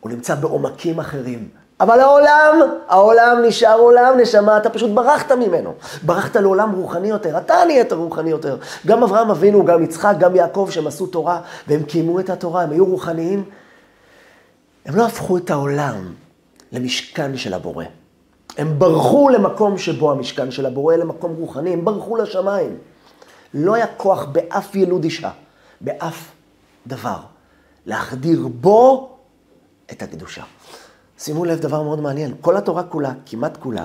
הוא 0.00 0.10
נמצא 0.10 0.34
בעומקים 0.34 1.00
אחרים. 1.00 1.48
אבל 1.80 2.00
העולם, 2.00 2.56
העולם 2.88 3.36
נשאר 3.46 3.78
עולם, 3.78 4.14
נשמה, 4.20 4.56
אתה 4.56 4.70
פשוט 4.70 4.90
ברחת 4.90 5.32
ממנו. 5.32 5.74
ברחת 6.02 6.36
לעולם 6.36 6.72
רוחני 6.72 7.08
יותר, 7.08 7.38
אתה 7.38 7.54
נהיית 7.66 7.92
רוחני 7.92 8.30
יותר. 8.30 8.56
גם 8.86 9.02
אברהם 9.02 9.30
אבינו, 9.30 9.64
גם 9.64 9.82
יצחק, 9.82 10.14
גם 10.18 10.36
יעקב, 10.36 10.68
שהם 10.70 10.86
עשו 10.86 11.06
תורה, 11.06 11.40
והם 11.68 11.82
קיימו 11.82 12.20
את 12.20 12.30
התורה, 12.30 12.62
הם 12.62 12.70
היו 12.70 12.86
רוחניים. 12.86 13.44
הם 14.86 14.96
לא 14.96 15.06
הפכו 15.06 15.36
את 15.36 15.50
העולם 15.50 16.12
למשכן 16.72 17.36
של 17.36 17.54
הבורא. 17.54 17.84
הם 18.58 18.78
ברחו 18.78 19.28
למקום 19.28 19.78
שבו 19.78 20.12
המשכן 20.12 20.50
של 20.50 20.66
הבורא, 20.66 20.96
למקום 20.96 21.34
רוחני, 21.38 21.72
הם 21.72 21.84
ברחו 21.84 22.16
לשמיים. 22.16 22.78
לא 23.54 23.74
היה 23.74 23.86
כוח 23.86 24.24
באף 24.24 24.74
ילוד 24.74 25.04
אישה, 25.04 25.30
באף 25.80 26.30
דבר, 26.86 27.18
להחדיר 27.86 28.48
בו 28.48 29.10
את 29.92 30.02
הקדושה. 30.02 30.42
שימו 31.24 31.44
לב 31.44 31.60
דבר 31.60 31.82
מאוד 31.82 32.00
מעניין, 32.00 32.34
כל 32.40 32.56
התורה 32.56 32.82
כולה, 32.82 33.12
כמעט 33.26 33.56
כולה, 33.56 33.84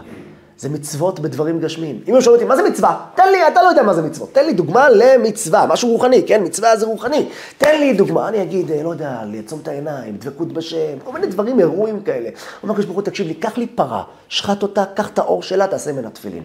זה 0.58 0.70
מצוות 0.70 1.20
בדברים 1.20 1.60
גשמיים. 1.60 2.02
אם 2.08 2.16
הם 2.16 2.22
שואלים 2.22 2.42
אותי, 2.42 2.50
מה 2.50 2.56
זה 2.56 2.70
מצווה? 2.70 3.06
תן 3.16 3.32
לי, 3.32 3.48
אתה 3.48 3.64
לא 3.64 3.68
יודע 3.68 3.84
מה 3.84 3.94
זה 3.94 4.02
מצוות. 4.02 4.34
תן 4.34 4.46
לי 4.46 4.54
דוגמה 4.54 4.90
למצווה, 4.90 5.66
משהו 5.66 5.90
רוחני, 5.90 6.24
כן? 6.28 6.44
מצווה 6.44 6.78
זה 6.78 6.86
רוחני. 6.86 7.30
תן 7.58 7.80
לי 7.80 7.94
דוגמה, 7.94 8.28
אני 8.28 8.42
אגיד, 8.42 8.72
אה, 8.72 8.84
לא 8.84 8.90
יודע, 8.90 9.22
לעצום 9.26 9.60
את 9.64 9.68
העיניים, 9.68 10.18
דבקות 10.18 10.54
בשם, 10.54 11.00
כל 11.04 11.14
מיני 11.14 11.28
דברים 11.28 11.60
אירועים 11.60 12.02
כאלה. 12.02 12.30
אומר 12.64 12.74
הקדוש 12.74 12.86
ברוך 12.86 12.98
הוא, 12.98 13.06
תקשיב 13.06 13.28
לי, 13.28 13.34
קח 13.34 13.58
לי 13.58 13.68
פרה, 13.68 14.04
שחט 14.30 14.64
אותה, 14.64 14.84
קח 14.86 15.10
את 15.10 15.20
האור 15.20 15.44
שלה, 15.44 15.68
תעשה 15.68 15.92
ממנה 15.92 16.10
תפילין. 16.10 16.44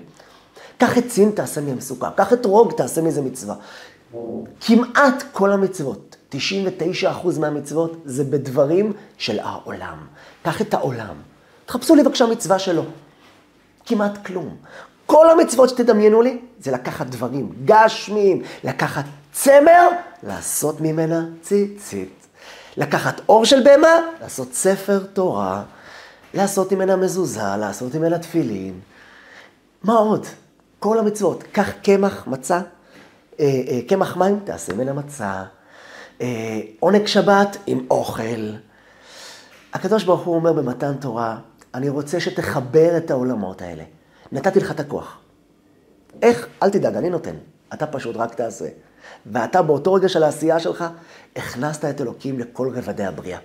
קח 0.78 0.98
את 0.98 1.08
צין, 1.08 1.30
תעשה 1.30 1.60
מהם 1.60 1.80
סוכה. 1.80 2.10
קח 2.10 2.32
את 2.32 2.46
רוג, 2.46 2.72
תעשה 2.72 3.02
מזה 3.02 3.22
מצווה. 3.22 3.54
כמעט 4.60 5.22
כל 5.32 5.52
המצוות, 5.52 6.16
99% 6.34 7.40
מהמצוות, 7.40 7.96
זה 8.04 8.24
בדברים 8.24 8.92
של 9.18 9.38
העולם. 9.38 10.06
קח 10.42 10.60
את 10.60 10.74
העולם. 10.74 11.14
תחפשו 11.66 11.94
לי 11.94 12.02
בבקשה 12.02 12.26
מצווה 12.26 12.58
שלו. 12.58 12.84
כמעט 13.86 14.26
כלום. 14.26 14.56
כל 15.06 15.30
המצוות 15.30 15.68
שתדמיינו 15.68 16.22
לי, 16.22 16.38
זה 16.60 16.70
לקחת 16.70 17.06
דברים 17.06 17.52
גשמיים, 17.64 18.42
לקחת 18.64 19.04
צמר, 19.32 19.88
לעשות 20.22 20.80
ממנה 20.80 21.26
ציצית. 21.42 22.26
לקחת 22.76 23.20
אור 23.28 23.44
של 23.44 23.64
בהמה, 23.64 23.98
לעשות 24.20 24.54
ספר 24.54 24.98
תורה, 25.12 25.62
לעשות 26.34 26.72
ממנה 26.72 26.96
מזוזה, 26.96 27.56
לעשות 27.60 27.94
ממנה 27.94 28.18
תפילין. 28.18 28.80
מה 29.82 29.94
עוד? 29.94 30.26
כל 30.78 30.98
המצוות. 30.98 31.42
קח 31.52 31.70
קמח, 31.82 32.26
מצה, 32.26 32.60
אה, 33.40 33.62
אה, 33.68 33.80
קמח 33.88 34.16
מים, 34.16 34.40
תעשה 34.44 34.74
ממנה 34.74 34.92
מצה. 34.92 35.44
אה, 36.20 36.60
עונג 36.80 37.06
שבת 37.06 37.56
עם 37.66 37.86
אוכל. 37.90 38.50
הקדוש 39.72 40.04
ברוך 40.04 40.20
הוא 40.20 40.34
אומר 40.34 40.52
במתן 40.52 40.94
תורה, 41.00 41.38
אני 41.74 41.88
רוצה 41.88 42.20
שתחבר 42.20 42.96
את 42.96 43.10
העולמות 43.10 43.62
האלה. 43.62 43.84
נתתי 44.32 44.60
לך 44.60 44.70
את 44.70 44.80
הכוח. 44.80 45.18
איך? 46.22 46.46
אל 46.62 46.70
תדאג, 46.70 46.96
אני 46.96 47.10
נותן. 47.10 47.34
אתה 47.74 47.86
פשוט 47.86 48.16
רק 48.16 48.34
תעשה. 48.34 48.68
ואתה 49.26 49.62
באותו 49.62 49.92
רגע 49.92 50.08
של 50.08 50.22
העשייה 50.22 50.60
שלך, 50.60 50.84
הכנסת 51.36 51.84
את 51.84 52.00
אלוקים 52.00 52.38
לכל 52.38 52.70
רבדי 52.74 53.04
הבריאה. 53.04 53.38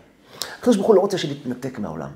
הקדוש 0.60 0.76
ברוך 0.76 0.88
הוא 0.88 0.96
לא 0.96 1.02
רוצה 1.02 1.18
שנתנתק 1.18 1.80
מהעולם. 1.80 2.10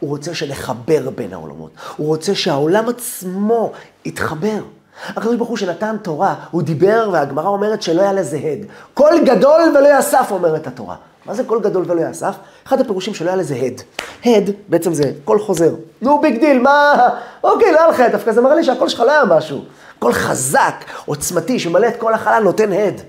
הוא 0.00 0.10
רוצה 0.10 0.34
שנחבר 0.34 1.10
בין 1.10 1.32
העולמות. 1.32 1.70
הוא 1.96 2.06
רוצה 2.06 2.34
שהעולם 2.34 2.88
עצמו 2.88 3.72
יתחבר. 4.04 4.62
הקדוש 5.06 5.36
ברוך 5.36 5.48
הוא 5.48 5.56
שנתן 5.56 5.96
תורה, 6.02 6.34
הוא 6.50 6.62
דיבר, 6.62 7.10
והגמרא 7.12 7.48
אומרת 7.48 7.82
שלא 7.82 8.02
היה 8.02 8.12
לזה 8.12 8.36
הד. 8.36 8.58
קול 8.94 9.24
גדול 9.24 9.60
ולא 9.76 9.88
יאסף, 9.88 10.28
אומרת 10.30 10.66
התורה. 10.66 10.96
מה 11.26 11.34
זה 11.34 11.44
קול 11.44 11.60
גדול 11.60 11.84
ולא 11.88 12.00
יאסף? 12.00 12.34
אחד 12.66 12.80
הפירושים 12.80 13.14
שלא 13.14 13.28
היה 13.28 13.36
לזה 13.36 13.54
הד. 13.54 13.80
הד, 14.24 14.50
בעצם 14.68 14.94
זה 14.94 15.12
קול 15.24 15.40
חוזר. 15.40 15.74
נו, 16.02 16.20
big 16.20 16.40
deal, 16.40 16.58
מה? 16.58 17.08
אוקיי, 17.44 17.72
לא 17.72 17.78
היה 17.78 17.88
לך, 17.88 18.02
דווקא 18.12 18.32
זה 18.32 18.40
מראה 18.40 18.54
לי 18.54 18.64
שהקול 18.64 18.88
שלך 18.88 19.00
לא 19.00 19.10
היה 19.10 19.24
משהו. 19.24 19.64
קול 19.98 20.12
חזק, 20.12 20.84
עוצמתי, 21.06 21.58
שמלא 21.58 21.88
את 21.88 21.96
כל 21.96 22.14
החלל, 22.14 22.42
נותן 22.42 22.72
הד. 22.72 23.00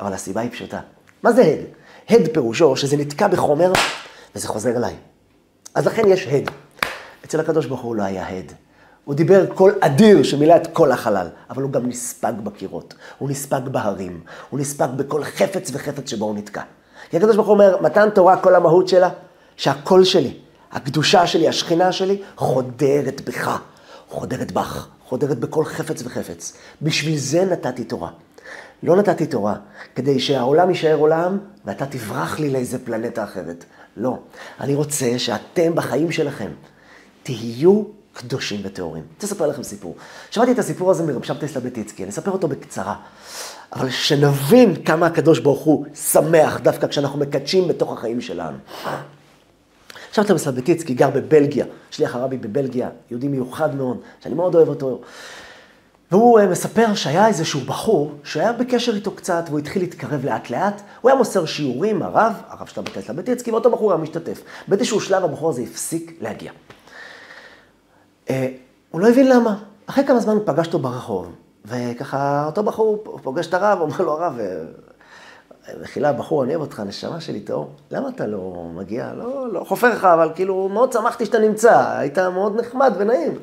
אבל 0.00 0.12
הסיבה 0.12 0.40
היא 0.40 0.50
פשוטה. 0.50 0.80
מה 1.22 1.32
זה 1.32 1.42
הד? 1.42 1.58
הד 2.08 2.28
פירושו 2.32 2.76
שזה 2.76 2.96
נתקע 2.96 3.28
בחומר 3.28 3.72
וזה 4.36 4.48
חוזר 4.48 4.76
אליי. 4.76 4.94
אז 5.74 5.86
לכן 5.86 6.02
יש 6.06 6.26
הד. 6.26 6.50
אצל 7.24 7.40
הקדוש 7.40 7.66
ברוך 7.66 7.80
הוא 7.80 7.96
לא 7.96 8.02
היה 8.02 8.28
הד. 8.28 8.52
הוא 9.08 9.14
דיבר 9.14 9.46
קול 9.54 9.74
אדיר 9.80 10.22
שמילא 10.22 10.56
את 10.56 10.66
כל 10.66 10.92
החלל, 10.92 11.26
אבל 11.50 11.62
הוא 11.62 11.70
גם 11.70 11.86
נספג 11.86 12.32
בקירות, 12.42 12.94
הוא 13.18 13.30
נספג 13.30 13.60
בהרים, 13.64 14.20
הוא 14.50 14.60
נספג 14.60 14.88
בכל 14.96 15.24
חפץ 15.24 15.70
וחפץ 15.72 16.10
שבו 16.10 16.24
הוא 16.24 16.34
נתקע. 16.34 16.62
כי 17.10 17.16
הקדוש 17.16 17.36
ברוך 17.36 17.48
הוא 17.48 17.54
אומר, 17.54 17.76
מתן 17.82 18.10
תורה, 18.10 18.36
כל 18.36 18.54
המהות 18.54 18.88
שלה, 18.88 19.08
שהקול 19.56 20.04
שלי, 20.04 20.36
הקדושה 20.72 21.26
שלי, 21.26 21.48
השכינה 21.48 21.92
שלי, 21.92 22.22
חודרת 22.36 23.20
בך, 23.20 23.58
חודרת 24.08 24.52
בך, 24.52 24.88
חודרת 25.04 25.38
בכל 25.38 25.64
חפץ 25.64 26.02
וחפץ. 26.04 26.52
בשביל 26.82 27.16
זה 27.16 27.44
נתתי 27.44 27.84
תורה. 27.84 28.10
לא 28.82 28.96
נתתי 28.96 29.26
תורה 29.26 29.54
כדי 29.94 30.20
שהעולם 30.20 30.68
יישאר 30.68 30.94
עולם 30.94 31.38
ואתה 31.64 31.86
תברח 31.86 32.38
לי 32.38 32.50
לאיזה 32.50 32.78
פלנטה 32.84 33.24
אחרת. 33.24 33.64
לא. 33.96 34.18
אני 34.60 34.74
רוצה 34.74 35.18
שאתם 35.18 35.74
בחיים 35.74 36.12
שלכם 36.12 36.50
תהיו 37.22 37.97
קדושים 38.18 38.60
וטהורים. 38.64 39.02
אני 39.02 39.12
רוצה 39.14 39.26
לספר 39.26 39.46
לכם 39.46 39.62
סיפור. 39.62 39.96
שמעתי 40.30 40.52
את 40.52 40.58
הסיפור 40.58 40.90
הזה 40.90 41.02
מרב 41.02 41.22
שבתאי 41.22 41.48
סלבטיצקי, 41.48 42.02
אני 42.02 42.10
אספר 42.10 42.30
אותו 42.30 42.48
בקצרה. 42.48 42.94
אבל 43.72 43.90
שנבין 43.90 44.84
כמה 44.84 45.06
הקדוש 45.06 45.38
ברוך 45.38 45.60
הוא 45.60 45.84
שמח 45.94 46.60
דווקא 46.60 46.86
כשאנחנו 46.86 47.18
מקדשים 47.18 47.68
בתוך 47.68 47.92
החיים 47.92 48.20
שלנו. 48.20 48.56
שבתאי 50.12 50.38
סלבטיצקי 50.38 50.94
גר 50.94 51.10
בבלגיה, 51.10 51.64
שליח 51.90 52.14
הרבי 52.14 52.36
בבלגיה, 52.36 52.88
יהודי 53.10 53.28
מיוחד 53.28 53.74
מאוד, 53.74 54.00
שאני 54.20 54.34
מאוד 54.34 54.54
אוהב 54.54 54.68
אותו. 54.68 55.00
והוא 56.10 56.40
אה, 56.40 56.46
מספר 56.46 56.94
שהיה 56.94 57.26
איזשהו 57.26 57.60
בחור 57.60 58.12
שהיה 58.24 58.52
בקשר 58.52 58.94
איתו 58.94 59.10
קצת, 59.10 59.44
והוא 59.46 59.58
התחיל 59.58 59.82
להתקרב 59.82 60.24
לאט 60.24 60.50
לאט. 60.50 60.82
הוא 61.00 61.10
היה 61.10 61.18
מוסר 61.18 61.46
שיעורים, 61.46 62.02
הרב, 62.02 62.32
הרב 62.48 62.66
שלב 62.66 62.84
בטסלה 62.84 63.14
בטיצקי, 63.14 63.50
ואותו 63.50 63.70
בחור 63.70 63.92
היה 63.92 64.02
משתתף. 64.02 64.42
באיזשהו 64.68 65.00
שלב 65.00 65.24
הבחור 65.24 65.50
הזה 65.50 65.62
הפסיק 65.62 66.18
להגיע. 66.20 66.52
אה, 68.30 68.48
הוא 68.90 69.00
לא 69.00 69.08
הבין 69.08 69.28
למה. 69.28 69.56
אחרי 69.86 70.06
כמה 70.06 70.20
זמן 70.20 70.34
הוא 70.34 70.42
פגש 70.46 70.66
אותו 70.66 70.78
ברחוב, 70.78 71.32
וככה 71.64 72.46
אותו 72.46 72.62
בחור 72.62 73.04
פוגש 73.22 73.46
את 73.46 73.54
הרב, 73.54 73.80
אומר 73.80 74.00
לו, 74.00 74.12
הרב, 74.12 74.38
אה, 74.40 75.74
מחילה, 75.82 76.12
בחור, 76.12 76.44
אני 76.44 76.54
אוהב 76.54 76.66
אותך, 76.66 76.82
נשמה 76.86 77.20
שלי 77.20 77.40
טהור, 77.40 77.70
למה 77.90 78.08
אתה 78.08 78.26
לא 78.26 78.70
מגיע? 78.74 79.12
לא, 79.14 79.52
לא 79.52 79.64
חופר 79.64 79.94
לך, 79.94 80.04
אבל 80.04 80.30
כאילו, 80.34 80.68
מאוד 80.68 80.92
שמחתי 80.92 81.26
שאתה 81.26 81.38
נמצא, 81.38 81.98
היית 81.98 82.18
מאוד 82.18 82.60
נחמד 82.60 82.92
ונעים. 82.98 83.38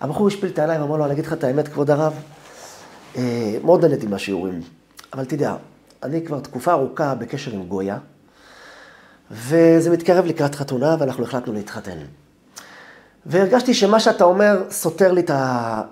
הבחור 0.00 0.26
השפיל 0.26 0.50
את 0.50 0.58
העיניים 0.58 0.82
ואמר 0.82 0.96
לו, 0.96 1.04
אני 1.04 1.12
אגיד 1.12 1.26
לך 1.26 1.32
את 1.32 1.44
האמת, 1.44 1.68
כבוד 1.68 1.90
הרב, 1.90 2.14
אה, 3.16 3.56
מאוד 3.64 3.84
נהניתי 3.84 4.06
מהשיעורים, 4.06 4.60
אבל 5.12 5.24
תדע, 5.24 5.54
אני 6.02 6.26
כבר 6.26 6.40
תקופה 6.40 6.72
ארוכה 6.72 7.14
בקשר 7.14 7.50
עם 7.50 7.62
גויה, 7.62 7.98
וזה 9.30 9.90
מתקרב 9.90 10.24
לקראת 10.24 10.54
חתונה, 10.54 10.96
ואנחנו 10.98 11.24
החלטנו 11.24 11.52
להתחתן. 11.52 11.98
והרגשתי 13.26 13.74
שמה 13.74 14.00
שאתה 14.00 14.24
אומר 14.24 14.62
סותר 14.70 15.12
לי 15.12 15.20
את, 15.20 15.30
ה, 15.30 15.82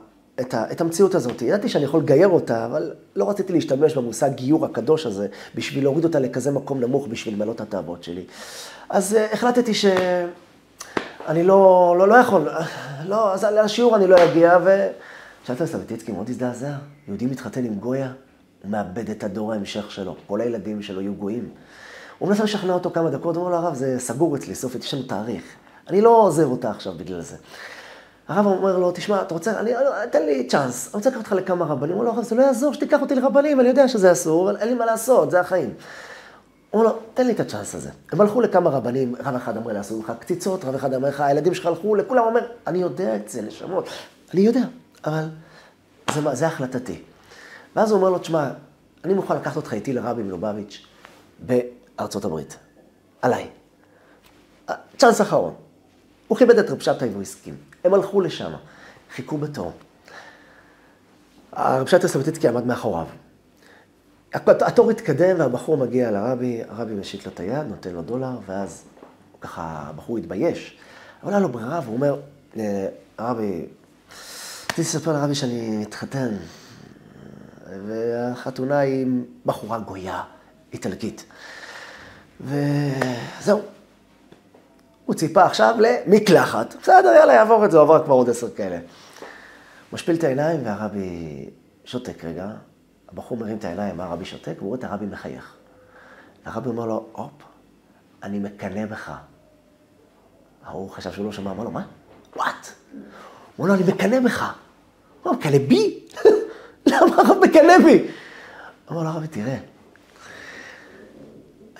את, 0.40 0.54
ה, 0.54 0.72
את 0.72 0.80
המציאות 0.80 1.14
הזאת. 1.14 1.42
ידעתי 1.42 1.68
שאני 1.68 1.84
יכול 1.84 2.00
לגייר 2.00 2.28
אותה, 2.28 2.66
אבל 2.66 2.92
לא 3.16 3.30
רציתי 3.30 3.52
להשתמש 3.52 3.94
במושג 3.94 4.30
גיור 4.34 4.64
הקדוש 4.64 5.06
הזה, 5.06 5.26
בשביל 5.54 5.84
להוריד 5.84 6.04
אותה 6.04 6.18
לכזה 6.18 6.50
מקום 6.50 6.80
נמוך 6.80 7.06
בשביל 7.06 7.34
למלא 7.34 7.52
את 7.52 7.60
התאוות 7.60 8.04
שלי. 8.04 8.24
אז 8.88 9.12
uh, 9.12 9.34
החלטתי 9.34 9.74
ש... 9.74 9.86
אני 11.28 11.44
לא, 11.44 11.94
לא, 11.98 12.08
לא 12.08 12.14
יכול, 12.14 12.48
לא, 13.06 13.34
אז 13.34 13.44
לשיעור 13.44 13.96
אני 13.96 14.06
לא 14.06 14.24
אגיע, 14.24 14.58
ו... 14.64 14.86
שאלת 15.44 15.64
סבטיצקי 15.64 16.12
מאוד 16.12 16.28
הזדעזע, 16.28 16.72
יהודי 17.08 17.26
מתחתן 17.26 17.64
עם 17.64 17.74
גויה, 17.74 18.12
הוא 18.62 18.70
מאבד 18.70 19.10
את 19.10 19.24
הדור 19.24 19.52
ההמשך 19.52 19.90
שלו, 19.90 20.16
כל 20.26 20.40
הילדים 20.40 20.82
שלו 20.82 21.00
יהיו 21.00 21.14
גויים. 21.14 21.48
הוא 22.18 22.28
מנסה 22.28 22.44
לשכנע 22.44 22.72
אותו 22.72 22.90
כמה 22.90 23.10
דקות, 23.10 23.36
הוא 23.36 23.44
אומר 23.44 23.56
לו, 23.56 23.66
הרב, 23.66 23.74
זה 23.74 23.98
סגור 23.98 24.36
אצלי, 24.36 24.54
סופית, 24.54 24.84
יש 24.84 24.94
לנו 24.94 25.02
תאריך. 25.02 25.42
אני 25.88 26.00
לא 26.00 26.10
עוזב 26.10 26.50
אותה 26.50 26.70
עכשיו 26.70 26.92
בגלל 26.96 27.20
זה. 27.20 27.36
הרב 28.28 28.46
אומר 28.46 28.78
לו, 28.78 28.92
תשמע, 28.92 29.22
אתה 29.22 29.34
רוצה, 29.34 29.60
אני, 29.60 29.72
תן 30.10 30.22
לי 30.26 30.46
צ'אנס, 30.46 30.86
אני 30.86 30.92
רוצה 30.94 31.10
לקחת 31.10 31.20
אותך 31.20 31.32
לכמה 31.32 31.64
רבנים. 31.64 31.96
הוא 31.96 32.04
אומר 32.04 32.16
לו, 32.16 32.24
זה 32.24 32.34
לא 32.34 32.42
יעזור 32.42 32.74
שתיקח 32.74 33.00
אותי 33.00 33.14
לרבנים, 33.14 33.60
אני 33.60 33.68
יודע 33.68 33.88
שזה 33.88 34.12
אסור, 34.12 34.50
אבל 34.50 34.56
אין 34.56 34.68
לי 34.68 34.74
מה 34.74 34.86
לעשות, 34.86 35.30
זה 35.30 35.40
החיים. 35.40 35.74
הוא 36.70 36.80
אומר 36.80 36.92
לו, 36.92 36.98
תן 37.14 37.26
לי 37.26 37.32
את 37.32 37.40
הצ'אנס 37.40 37.74
הזה. 37.74 37.90
הם 38.12 38.20
הלכו 38.20 38.40
לכמה 38.40 38.70
רבנים, 38.70 39.14
רב 39.24 39.34
אחד 39.34 39.56
אמר 39.56 39.72
לעשות 39.72 40.04
לך 40.04 40.12
קציצות, 40.20 40.64
רב 40.64 40.74
אחד 40.74 40.94
אמר 40.94 41.08
לך, 41.08 41.20
הילדים 41.20 41.54
שלך 41.54 41.66
הלכו, 41.66 41.94
לכולם 41.94 42.24
אומר, 42.24 42.46
אני 42.66 42.78
יודע 42.78 43.16
את 43.16 43.28
זה, 43.28 43.42
נשמות. 43.42 43.88
אני 44.34 44.40
יודע, 44.40 44.62
אבל 45.04 45.24
זה, 46.14 46.20
זה 46.34 46.46
החלטתי. 46.46 47.02
ואז 47.76 47.90
הוא 47.90 47.98
אומר 47.98 48.10
לו, 48.10 48.18
תשמע, 48.18 48.50
אני 49.04 49.14
מוכן 49.14 49.36
לקחת 49.36 49.56
אותך 49.56 49.74
איתי 49.74 49.92
לרבי 49.92 50.22
מלובביץ' 50.22 50.86
בארצות 51.38 52.24
הברית. 52.24 52.56
עליי. 53.22 53.48
צ'אנס 54.98 55.20
אחרון. 55.20 55.54
הוא 56.28 56.38
כיבד 56.38 56.58
את 56.58 56.70
רב 56.70 56.80
שבתאי 56.80 57.08
והוא 57.08 57.22
הסכים. 57.22 57.56
הם 57.84 57.94
הלכו 57.94 58.20
לשם, 58.20 58.52
חיכו 59.14 59.38
בתור. 59.38 59.72
הרב 61.52 61.86
שבתאי 61.86 62.08
סבטיצקי 62.08 62.48
עמד 62.48 62.66
מאחוריו. 62.66 63.06
התור 64.34 64.90
התקדם 64.90 65.38
והבחור 65.38 65.76
מגיע 65.76 66.10
לרבי, 66.10 66.62
הרבי 66.68 66.94
משיט 66.94 67.26
לו 67.26 67.32
את 67.32 67.40
היד, 67.40 67.66
נותן 67.68 67.90
לו 67.90 68.02
דולר, 68.02 68.38
ואז 68.46 68.84
ככה 69.40 69.84
הבחור 69.86 70.18
התבייש. 70.18 70.78
אבל 71.22 71.32
היה 71.32 71.40
לו 71.40 71.48
ברירה, 71.48 71.80
והוא 71.84 71.94
אומר, 71.94 72.20
הרבי, 73.18 73.66
רציתי 74.64 74.80
לספר 74.80 75.12
לרבי 75.12 75.34
שאני 75.34 75.76
מתחתן, 75.76 76.28
והחתונה 77.86 78.78
היא 78.78 79.06
בחורה 79.46 79.78
גויה, 79.78 80.22
איטלקית. 80.72 81.24
וזהו. 82.40 83.60
הוא 85.08 85.14
ציפה 85.14 85.44
עכשיו 85.44 85.74
למקלחת. 85.78 86.74
בסדר, 86.82 87.12
יאללה, 87.18 87.34
יעבור 87.34 87.64
את 87.64 87.70
זה, 87.70 87.80
עבר 87.80 88.04
כבר 88.04 88.14
עוד 88.14 88.30
עשר 88.30 88.50
כאלה. 88.50 88.78
משפיל 89.92 90.16
את 90.16 90.24
העיניים 90.24 90.66
והרבי 90.66 91.50
שותק 91.84 92.24
רגע, 92.24 92.46
הבחור 93.08 93.38
מרים 93.38 93.56
את 93.56 93.64
העיניים, 93.64 94.00
הרבי 94.00 94.24
שותק, 94.24 94.54
והוא 94.56 94.68
רואה 94.68 94.78
את 94.78 94.84
הרבי 94.84 95.06
מחייך. 95.06 95.54
הרבי 96.44 96.68
אומר 96.68 96.86
לו, 96.86 97.06
הופ, 97.12 97.32
אני 98.22 98.38
מקנא 98.38 98.86
בך. 98.86 99.12
ההוא 100.64 100.90
חשב 100.90 101.12
שהוא 101.12 101.24
לא 101.24 101.32
שמע, 101.32 101.50
אמר 101.50 101.64
לו, 101.64 101.70
מה? 101.70 101.82
וואט? 102.36 102.68
הוא 102.92 103.00
אומר 103.58 103.68
לו, 103.68 103.74
אני 103.74 103.92
מקנא 103.92 104.20
בך. 104.20 104.42
הוא 104.42 105.30
אומר, 105.30 105.38
מקנא 105.38 105.58
בי? 105.58 106.06
למה 106.86 107.16
הרב 107.16 107.36
מקנא 107.42 107.78
בי? 107.84 108.08
אמר 108.90 109.02
לו, 109.02 109.08
הרבי, 109.08 109.28
תראה, 109.28 109.58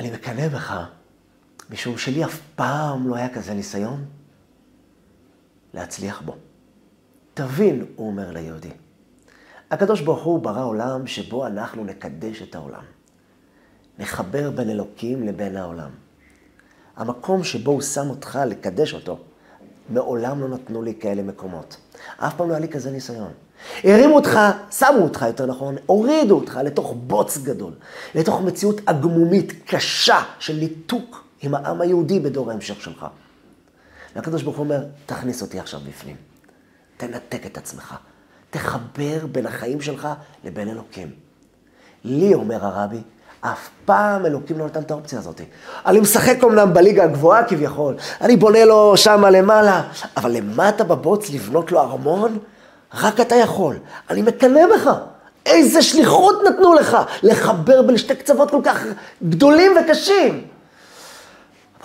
אני 0.00 0.10
מקנא 0.10 0.48
בך, 0.48 0.84
משום 1.70 1.98
שלי 1.98 2.24
אף 2.24 2.40
פעם 2.56 3.08
לא 3.08 3.16
היה 3.16 3.28
כזה 3.34 3.54
ניסיון 3.54 4.04
להצליח 5.74 6.22
בו. 6.24 6.36
תבין, 7.34 7.86
הוא 7.96 8.06
אומר 8.06 8.30
ליהודי. 8.30 8.70
הקדוש 9.70 10.00
ברוך 10.00 10.24
הוא 10.24 10.40
ברא 10.40 10.64
עולם 10.64 11.06
שבו 11.06 11.46
אנחנו 11.46 11.84
נקדש 11.84 12.42
את 12.42 12.54
העולם. 12.54 12.82
נחבר 13.98 14.50
בין 14.50 14.70
אלוקים 14.70 15.26
לבין 15.26 15.56
העולם. 15.56 15.90
המקום 16.96 17.44
שבו 17.44 17.70
הוא 17.70 17.80
שם 17.80 18.10
אותך 18.10 18.38
לקדש 18.46 18.94
אותו, 18.94 19.18
מעולם 19.90 20.40
לא 20.40 20.48
נתנו 20.48 20.82
לי 20.82 20.94
כאלה 21.00 21.22
מקומות. 21.22 21.76
אף 22.16 22.36
פעם 22.36 22.48
לא 22.48 22.52
היה 22.52 22.60
לי 22.60 22.68
כזה 22.68 22.90
ניסיון. 22.90 23.32
הרימו 23.84 24.14
אותך, 24.14 24.38
שמו 24.70 24.98
אותך, 24.98 25.24
יותר 25.26 25.46
נכון, 25.46 25.76
הורידו 25.86 26.34
אותך 26.34 26.60
לתוך 26.64 26.94
בוץ 26.96 27.38
גדול, 27.38 27.72
לתוך 28.14 28.40
מציאות 28.40 28.80
עגמומית 28.86 29.52
קשה 29.66 30.22
של 30.38 30.56
ניתוק 30.56 31.27
עם 31.42 31.54
העם 31.54 31.80
היהודי 31.80 32.20
בדור 32.20 32.50
ההמשך 32.50 32.80
שלך. 32.80 33.06
והקדוש 34.16 34.42
ברוך 34.42 34.56
הוא 34.56 34.64
אומר, 34.64 34.84
תכניס 35.06 35.42
אותי 35.42 35.60
עכשיו 35.60 35.80
בפנים. 35.88 36.16
תנתק 36.96 37.46
את 37.46 37.58
עצמך. 37.58 37.94
תחבר 38.50 39.26
בין 39.32 39.46
החיים 39.46 39.80
שלך 39.80 40.08
לבין 40.44 40.68
אלוקים. 40.68 41.10
לי, 42.04 42.34
אומר 42.34 42.64
הרבי, 42.64 43.02
אף 43.40 43.68
פעם 43.84 44.26
אלוקים 44.26 44.58
לא 44.58 44.66
נתן 44.66 44.80
את 44.80 44.90
האופציה 44.90 45.18
הזאת. 45.18 45.40
אני 45.86 46.00
משחק 46.00 46.44
אמנם 46.44 46.74
בליגה 46.74 47.04
הגבוהה 47.04 47.44
כביכול, 47.44 47.94
אני 48.20 48.36
בונה 48.36 48.64
לו 48.64 48.96
שמה 48.96 49.30
למעלה, 49.30 49.82
אבל 50.16 50.30
למטה 50.30 50.84
בבוץ 50.84 51.30
לבנות 51.30 51.72
לו 51.72 51.80
ארמון, 51.80 52.38
רק 52.94 53.20
אתה 53.20 53.34
יכול. 53.34 53.76
אני 54.10 54.22
מקנא 54.22 54.60
בך. 54.66 54.90
איזה 55.46 55.82
שליחות 55.82 56.38
נתנו 56.48 56.74
לך 56.74 56.96
לחבר 57.22 57.82
בין 57.82 57.98
שתי 57.98 58.14
קצוות 58.14 58.50
כל 58.50 58.60
כך 58.64 58.84
גדולים 59.28 59.72
וקשים. 59.76 60.44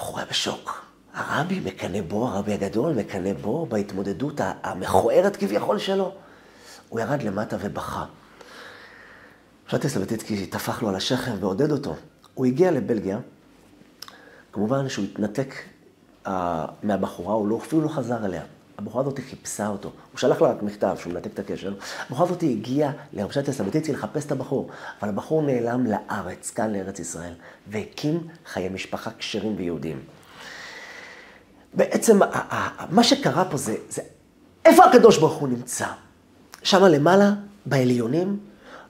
הבחור 0.03 0.19
היה 0.19 0.27
בשוק. 0.29 0.85
הרבי 1.13 1.59
מקנא 1.59 2.01
בו, 2.01 2.27
הרבי 2.27 2.53
הגדול 2.53 2.93
מקנא 2.93 3.33
בו 3.33 3.65
בהתמודדות 3.65 4.41
המכוערת 4.63 5.35
כביכול 5.35 5.79
שלו. 5.79 6.11
הוא 6.89 6.99
ירד 6.99 7.23
למטה 7.23 7.57
ובכה. 7.59 8.05
פשטי 9.65 9.89
סלבטיצקי 9.89 10.45
טפח 10.45 10.81
לו 10.81 10.89
על 10.89 10.95
השכם 10.95 11.35
ועודד 11.39 11.71
אותו. 11.71 11.95
הוא 12.33 12.45
הגיע 12.45 12.71
לבלגיה, 12.71 13.19
כמובן 14.51 14.89
שהוא 14.89 15.05
התנתק 15.05 15.55
uh, 16.25 16.29
מהבחורה, 16.83 17.33
הוא 17.33 17.47
לא, 17.47 17.57
אפילו 17.57 17.81
לא 17.81 17.89
חזר 17.89 18.25
אליה. 18.25 18.43
הבחורה 18.77 19.03
הזאת 19.03 19.19
חיפשה 19.29 19.67
אותו. 19.67 19.91
הוא 20.11 20.19
שלח 20.19 20.41
לה 20.41 20.49
רק 20.49 20.63
מכתב 20.63 20.95
שהוא 20.99 21.13
מנתק 21.13 21.33
את 21.33 21.39
הקשר. 21.39 21.73
הבחורה 22.09 22.29
הזאת 22.29 22.43
הגיעה 22.43 22.91
לרבשת 23.13 23.47
הסבתיצי 23.47 23.93
לחפש 23.93 24.25
את 24.25 24.31
הבחור, 24.31 24.69
אבל 25.01 25.09
הבחור 25.09 25.41
נעלם 25.41 25.85
לארץ, 25.85 26.51
כאן 26.51 26.73
לארץ 26.73 26.99
ישראל, 26.99 27.33
והקים 27.67 28.27
חיי 28.45 28.69
משפחה 28.69 29.11
כשרים 29.17 29.55
ויהודים. 29.57 29.99
בעצם 31.73 32.19
מה 32.89 33.03
שקרה 33.03 33.45
פה 33.45 33.57
זה, 33.57 33.75
זה 33.89 34.01
איפה 34.65 34.85
הקדוש 34.85 35.17
ברוך 35.17 35.33
הוא 35.33 35.47
נמצא? 35.47 35.87
שמה 36.63 36.89
למעלה, 36.89 37.33
בעליונים, 37.65 38.39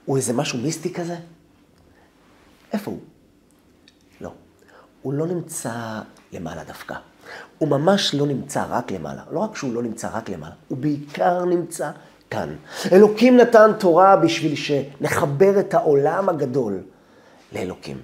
הוא 0.05 0.17
איזה 0.17 0.33
משהו 0.33 0.59
מיסטי 0.59 0.93
כזה? 0.93 1.15
איפה 2.73 2.91
הוא? 2.91 2.99
לא. 4.21 4.31
הוא 5.01 5.13
לא 5.13 5.27
נמצא 5.27 6.01
למעלה 6.31 6.63
דווקא. 6.63 6.95
הוא 7.57 7.69
ממש 7.69 8.15
לא 8.15 8.27
נמצא 8.27 8.63
רק 8.69 8.91
למעלה. 8.91 9.21
לא 9.31 9.39
רק 9.39 9.55
שהוא 9.55 9.73
לא 9.73 9.83
נמצא 9.83 10.09
רק 10.13 10.29
למעלה, 10.29 10.53
הוא 10.67 10.77
בעיקר 10.77 11.45
נמצא 11.45 11.89
כאן. 12.29 12.55
אלוקים 12.91 13.37
נתן 13.37 13.71
תורה 13.79 14.15
בשביל 14.15 14.55
שנחבר 14.55 15.59
את 15.59 15.73
העולם 15.73 16.29
הגדול 16.29 16.79
לאלוקים. 17.53 17.97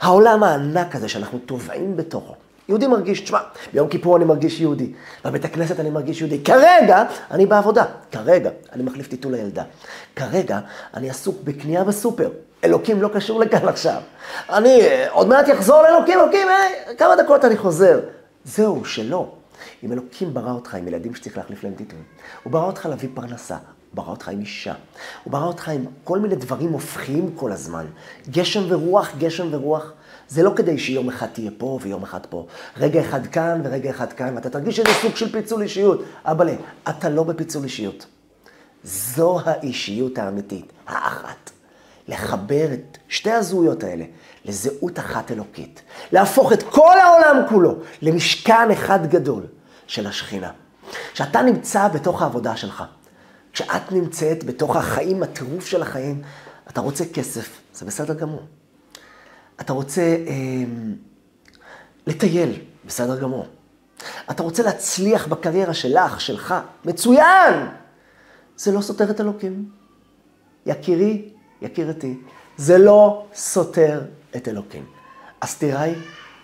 העולם 0.00 0.42
הענק 0.42 0.96
הזה 0.96 1.08
שאנחנו 1.08 1.38
טובעים 1.38 1.96
בתוכו. 1.96 2.34
יהודי 2.68 2.86
מרגיש, 2.86 3.20
תשמע, 3.20 3.38
ביום 3.72 3.88
כיפור 3.88 4.16
אני 4.16 4.24
מרגיש 4.24 4.60
יהודי, 4.60 4.92
בבית 5.24 5.44
הכנסת 5.44 5.80
אני 5.80 5.90
מרגיש 5.90 6.20
יהודי. 6.20 6.44
כרגע 6.44 7.04
אני 7.30 7.46
בעבודה, 7.46 7.84
כרגע 8.12 8.50
אני 8.72 8.82
מחליף 8.82 9.08
טיטול 9.08 9.32
לילדה. 9.32 9.62
כרגע 10.16 10.58
אני 10.94 11.10
עסוק 11.10 11.36
בקנייה 11.44 11.84
בסופר. 11.84 12.30
אלוקים 12.64 13.02
לא 13.02 13.08
קשור 13.14 13.40
לכאן 13.40 13.68
עכשיו. 13.68 14.00
אני 14.50 14.82
עוד 15.10 15.28
מעט 15.28 15.50
אחזור 15.50 15.82
לאלוקים, 15.82 16.20
אלוקים, 16.20 16.48
אה, 16.48 16.94
כמה 16.98 17.16
דקות 17.16 17.44
אני 17.44 17.56
חוזר. 17.56 18.00
זהו, 18.44 18.84
שלא. 18.84 19.32
אם 19.84 19.92
אלוקים 19.92 20.34
ברא 20.34 20.52
אותך 20.52 20.74
עם 20.74 20.88
ילדים 20.88 21.14
שצריך 21.14 21.36
להחליף 21.36 21.64
להם 21.64 21.74
טיטול, 21.74 21.98
הוא 22.42 22.52
ברא 22.52 22.66
אותך 22.66 22.86
להביא 22.86 23.08
פרנסה, 23.14 23.56
הוא 23.56 23.64
ברא 23.94 24.10
אותך 24.10 24.28
עם 24.28 24.40
אישה, 24.40 24.74
הוא 25.24 25.32
ברא 25.32 25.44
אותך 25.44 25.68
עם 25.68 25.84
כל 26.04 26.18
מיני 26.18 26.36
דברים 26.36 26.72
הופכים 26.72 27.32
כל 27.36 27.52
הזמן. 27.52 27.86
גשם 28.30 28.62
ורוח, 28.68 29.10
גשם 29.18 29.48
ורוח. 29.50 29.92
זה 30.28 30.42
לא 30.42 30.52
כדי 30.56 30.78
שיום 30.78 31.08
אחד 31.08 31.26
תהיה 31.26 31.50
פה 31.58 31.78
ויום 31.82 32.02
אחד 32.02 32.26
פה. 32.26 32.46
רגע 32.76 33.00
אחד 33.00 33.26
כאן 33.26 33.60
ורגע 33.64 33.90
אחד 33.90 34.12
כאן, 34.12 34.34
ואתה 34.34 34.50
תרגיש 34.50 34.76
שזה 34.76 34.90
סוג 35.02 35.16
של 35.16 35.32
פיצול 35.32 35.62
אישיות. 35.62 36.02
אבאלה, 36.24 36.54
אתה 36.88 37.08
לא 37.08 37.22
בפיצול 37.22 37.64
אישיות. 37.64 38.06
זו 38.84 39.40
האישיות 39.44 40.18
האמיתית, 40.18 40.72
האחת. 40.86 41.51
לחבר 42.08 42.72
את 42.72 42.98
שתי 43.08 43.30
הזהויות 43.30 43.84
האלה 43.84 44.04
לזהות 44.44 44.98
אחת 44.98 45.30
אלוקית. 45.30 45.82
להפוך 46.12 46.52
את 46.52 46.62
כל 46.62 46.98
העולם 46.98 47.42
כולו 47.48 47.76
למשכן 48.02 48.70
אחד 48.70 49.06
גדול 49.06 49.46
של 49.86 50.06
השכינה. 50.06 50.50
כשאתה 51.12 51.42
נמצא 51.42 51.88
בתוך 51.88 52.22
העבודה 52.22 52.56
שלך, 52.56 52.84
כשאת 53.52 53.92
נמצאת 53.92 54.44
בתוך 54.44 54.76
החיים, 54.76 55.22
הטירוף 55.22 55.66
של 55.66 55.82
החיים, 55.82 56.22
אתה 56.70 56.80
רוצה 56.80 57.04
כסף, 57.14 57.60
זה 57.74 57.86
בסדר 57.86 58.14
גמור. 58.14 58.42
אתה 59.60 59.72
רוצה 59.72 60.02
אה, 60.02 60.34
לטייל, 62.06 62.60
בסדר 62.84 63.20
גמור. 63.20 63.46
אתה 64.30 64.42
רוצה 64.42 64.62
להצליח 64.62 65.26
בקריירה 65.26 65.74
שלך, 65.74 66.20
שלך, 66.20 66.54
מצוין! 66.84 67.54
זה 68.56 68.72
לא 68.72 68.80
סותר 68.80 69.10
את 69.10 69.20
אלוקים. 69.20 69.70
יקירי, 70.66 71.28
יקירתי, 71.62 72.18
זה 72.56 72.78
לא 72.78 73.24
סותר 73.34 74.00
את 74.36 74.48
אלוקים. 74.48 74.84
הסתירה 75.42 75.80
היא 75.80 75.96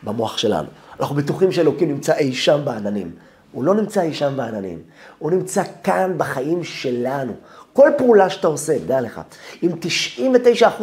במוח 0.03 0.39
שלנו. 0.39 0.69
אנחנו 1.01 1.15
בטוחים 1.15 1.53
שאלוקים 1.53 1.89
נמצא 1.89 2.17
אי 2.17 2.35
שם 2.35 2.61
בעננים. 2.65 3.11
הוא 3.53 3.65
לא 3.65 3.75
נמצא 3.75 4.01
אי 4.01 4.15
שם 4.15 4.33
בעננים, 4.37 4.83
הוא 5.19 5.31
נמצא 5.31 5.63
כאן 5.85 6.15
בחיים 6.17 6.65
שלנו. 6.65 7.33
כל 7.73 7.91
פעולה 7.99 8.31
שאתה 8.31 8.47
עושה, 8.47 8.79
דע 8.87 9.01
לך, 9.01 9.21
אם 9.63 9.71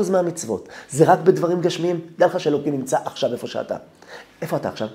99% 0.06 0.12
מהמצוות 0.12 0.70
זה 0.90 1.06
רק 1.06 1.20
בדברים 1.20 1.62
גשמיים, 1.62 2.00
דע 2.18 2.26
לך 2.26 2.40
שאלוקים 2.40 2.74
נמצא 2.74 2.98
עכשיו 3.06 3.34
איפה 3.34 3.48
שאתה. 3.48 3.76
איפה 4.42 4.58
אתה 4.58 4.70
עכשיו? 4.70 4.88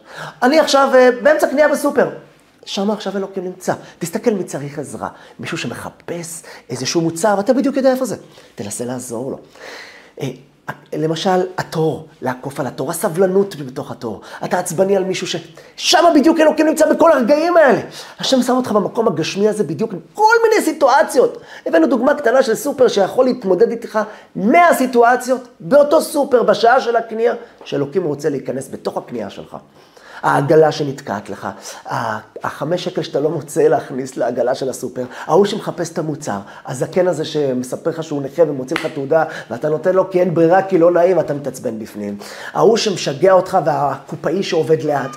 אני 0.42 0.60
עכשיו 0.60 0.90
uh, 0.92 1.24
באמצע 1.24 1.48
קנייה 1.48 1.68
בסופר. 1.68 2.08
שם 2.64 2.90
עכשיו 2.90 3.16
אלוקים 3.16 3.44
נמצא. 3.44 3.74
תסתכל 3.98 4.30
מי 4.30 4.44
צריך 4.44 4.78
עזרה. 4.78 5.08
מישהו 5.40 5.58
שמחפש 5.58 6.42
איזשהו 6.70 7.00
מוצר, 7.00 7.34
ואתה 7.36 7.52
בדיוק 7.52 7.76
יודע 7.76 7.90
איפה 7.90 8.04
זה. 8.04 8.16
תנסה 8.54 8.84
לעזור 8.84 9.30
לו. 9.30 9.38
אה, 10.20 10.28
למשל, 10.92 11.46
התור, 11.58 12.08
לעקוף 12.22 12.60
על 12.60 12.66
התור, 12.66 12.90
הסבלנות 12.90 13.56
בתוך 13.56 13.90
התור. 13.90 14.20
אתה 14.44 14.58
עצבני 14.58 14.96
על 14.96 15.04
מישהו 15.04 15.26
ששם 15.26 16.04
בדיוק 16.14 16.40
אלוקים 16.40 16.66
נמצא 16.66 16.92
בכל 16.92 17.12
הרגעים 17.12 17.56
האלה. 17.56 17.80
השם 18.18 18.42
שם 18.42 18.56
אותך 18.56 18.72
במקום 18.72 19.08
הגשמי 19.08 19.48
הזה 19.48 19.64
בדיוק 19.64 19.92
כל 20.14 20.34
מיני 20.42 20.64
סיטואציות. 20.64 21.40
הבאנו 21.66 21.86
דוגמה 21.86 22.14
קטנה 22.14 22.42
של 22.42 22.54
סופר 22.54 22.88
שיכול 22.88 23.24
להתמודד 23.24 23.70
איתך 23.70 23.98
100 24.36 24.74
סיטואציות 24.74 25.48
באותו 25.60 26.02
סופר, 26.02 26.42
בשעה 26.42 26.80
של 26.80 26.96
הקנייה, 26.96 27.34
שאלוקים 27.64 28.04
רוצה 28.04 28.28
להיכנס 28.28 28.68
בתוך 28.70 28.96
הקנייה 28.96 29.30
שלך. 29.30 29.56
העגלה 30.22 30.72
שנתקעת 30.72 31.30
לך, 31.30 31.48
החמש 32.42 32.84
שקל 32.84 33.02
שאתה 33.02 33.20
לא 33.20 33.30
מוצא 33.30 33.62
להכניס 33.62 34.16
לעגלה 34.16 34.54
של 34.54 34.68
הסופר, 34.68 35.04
ההוא 35.26 35.46
שמחפש 35.46 35.92
את 35.92 35.98
המוצר, 35.98 36.38
הזקן 36.66 37.08
הזה 37.08 37.24
שמספר 37.24 37.90
לך 37.90 38.02
שהוא 38.02 38.22
נכה 38.22 38.42
ומוציא 38.42 38.76
לך 38.76 38.86
תעודה, 38.94 39.24
ואתה 39.50 39.68
נותן 39.68 39.94
לו 39.94 40.10
כי 40.10 40.20
אין 40.20 40.34
ברירה, 40.34 40.62
כי 40.62 40.78
לא 40.78 40.90
נעים, 40.90 41.16
ואתה 41.16 41.34
מתעצבן 41.34 41.78
בפנים. 41.78 42.18
ההוא 42.52 42.76
שמשגע 42.76 43.32
אותך 43.32 43.58
והקופאי 43.64 44.42
שעובד 44.42 44.82
לאט. 44.82 45.16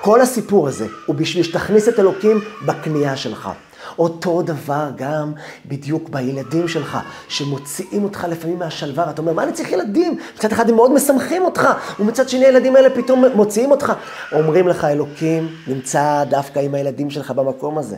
כל 0.00 0.20
הסיפור 0.20 0.68
הזה 0.68 0.86
הוא 1.06 1.16
בשביל 1.16 1.44
שתכניס 1.44 1.88
את 1.88 1.98
אלוקים 1.98 2.40
בקנייה 2.66 3.16
שלך. 3.16 3.50
אותו 3.98 4.42
דבר 4.42 4.90
גם 4.96 5.32
בדיוק 5.66 6.08
בילדים 6.08 6.68
שלך, 6.68 6.98
שמוציאים 7.28 8.04
אותך 8.04 8.26
לפעמים 8.30 8.58
מהשלווה, 8.58 9.10
אתה 9.10 9.22
אומר, 9.22 9.32
מה 9.32 9.42
אני 9.42 9.52
צריך 9.52 9.72
ילדים? 9.72 10.18
מצד 10.36 10.52
אחד 10.52 10.68
הם 10.68 10.76
מאוד 10.76 10.92
משמחים 10.92 11.44
אותך, 11.44 11.68
ומצד 12.00 12.28
שני 12.28 12.44
הילדים 12.44 12.76
האלה 12.76 12.90
פתאום 12.90 13.24
מוציאים 13.34 13.70
אותך. 13.70 13.92
אומרים 14.32 14.68
לך, 14.68 14.84
אלוקים 14.84 15.48
נמצא 15.66 16.24
דווקא 16.30 16.58
עם 16.58 16.74
הילדים 16.74 17.10
שלך 17.10 17.30
במקום 17.30 17.78
הזה. 17.78 17.96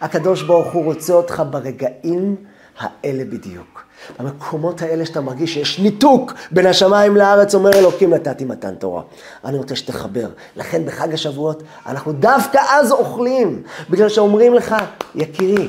הקדוש 0.00 0.42
ברוך 0.42 0.72
הוא 0.72 0.84
רוצה 0.84 1.12
אותך 1.12 1.42
ברגעים 1.50 2.36
האלה 2.78 3.24
בדיוק. 3.24 3.84
במקומות 4.18 4.82
האלה 4.82 5.06
שאתה 5.06 5.20
מרגיש 5.20 5.54
שיש 5.54 5.78
ניתוק 5.78 6.32
בין 6.50 6.66
השמיים 6.66 7.16
לארץ, 7.16 7.54
אומר 7.54 7.72
אלוקים 7.72 8.14
נתתי 8.14 8.44
מתן 8.44 8.74
תורה. 8.74 9.02
אני 9.44 9.58
רוצה 9.58 9.76
שתחבר. 9.76 10.28
לכן 10.56 10.86
בחג 10.86 11.14
השבועות 11.14 11.62
אנחנו 11.86 12.12
דווקא 12.12 12.60
אז 12.70 12.92
אוכלים, 12.92 13.62
בגלל 13.90 14.08
שאומרים 14.08 14.54
לך, 14.54 14.74
יקירי, 15.14 15.68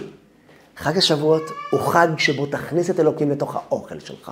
חג 0.78 0.98
השבועות 0.98 1.44
הוא 1.72 1.80
חג 1.80 2.08
שבו 2.18 2.46
תכניס 2.46 2.90
את 2.90 3.00
אלוקים 3.00 3.32
לתוך 3.32 3.56
האוכל 3.56 4.00
שלך. 4.00 4.32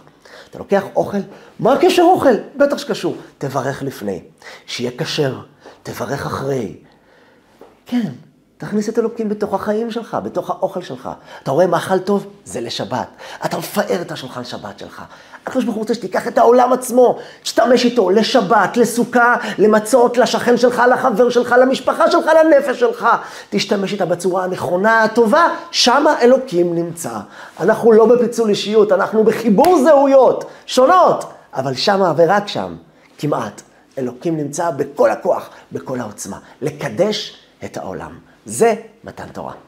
אתה 0.50 0.60
לוקח 0.60 0.84
אוכל, 0.96 1.18
מה 1.60 1.74
הקשר 1.74 2.02
אוכל? 2.02 2.36
בטח 2.56 2.78
שקשור. 2.78 3.16
תברך 3.38 3.84
לפני, 3.84 4.22
שיהיה 4.66 4.92
כשר, 4.98 5.40
תברך 5.84 6.26
אחרי. 6.26 6.76
כן, 7.86 8.12
תכניס 8.62 8.90
את 8.90 9.00
אלוקים 9.00 9.30
בתוך 9.30 9.54
החיים 9.54 9.92
שלך, 9.92 10.18
בתוך 10.24 10.50
האוכל 10.50 10.82
שלך. 10.82 11.10
אתה 11.44 11.52
רואה 11.52 11.68
מאכל 11.68 12.00
טוב? 12.00 12.26
זה 12.46 12.62
לשבת. 12.62 13.08
אתה 13.46 13.58
מפאר 13.58 14.02
את 14.02 14.12
השולחן 14.12 14.44
שבת 14.44 14.80
שלך. 14.80 15.04
הקדוש 15.46 15.64
ברוך 15.64 15.76
הוא 15.76 15.82
רוצה 15.82 15.94
שתיקח 15.94 16.28
את 16.28 16.38
העולם 16.38 16.74
עצמו, 16.74 17.20
תשתמש 17.44 17.86
איתו 17.86 18.10
לשבת, 18.10 18.78
לסוכה, 18.78 19.36
למצות, 19.58 20.18
לשכן 20.18 20.58
שלך, 20.58 20.82
לחבר 20.92 21.30
שלך, 21.30 21.56
למשפחה 21.62 22.12
שלך, 22.12 22.26
לנפש 22.26 22.80
שלך. 22.80 23.08
תשתמש 23.50 23.94
איתה 23.94 24.06
בצורה 24.06 24.44
הנכונה, 24.44 25.04
הטובה, 25.04 25.48
שמה 25.72 26.22
אלוקים 26.22 26.76
נמצא. 26.76 27.14
אנחנו 27.60 27.92
לא 27.92 28.06
בפיצול 28.06 28.50
אישיות, 28.50 28.92
אנחנו 28.92 29.24
בחיבור 29.24 29.84
זהויות 29.84 30.46
שונות, 30.66 31.26
אבל 31.54 31.74
שמה 31.74 32.14
ורק 32.18 32.48
שם, 32.48 32.76
כמעט, 33.18 33.62
אלוקים 33.98 34.38
נמצא 34.38 34.72
בכל 34.72 35.12
הכוח, 35.12 35.50
בכל 35.72 36.00
העוצמה. 36.00 36.38
לקדש 36.62 37.38
את 37.66 37.78
העולם. 37.78 38.31
זה 38.46 38.74
מתן 39.04 39.28
תורה. 39.34 39.54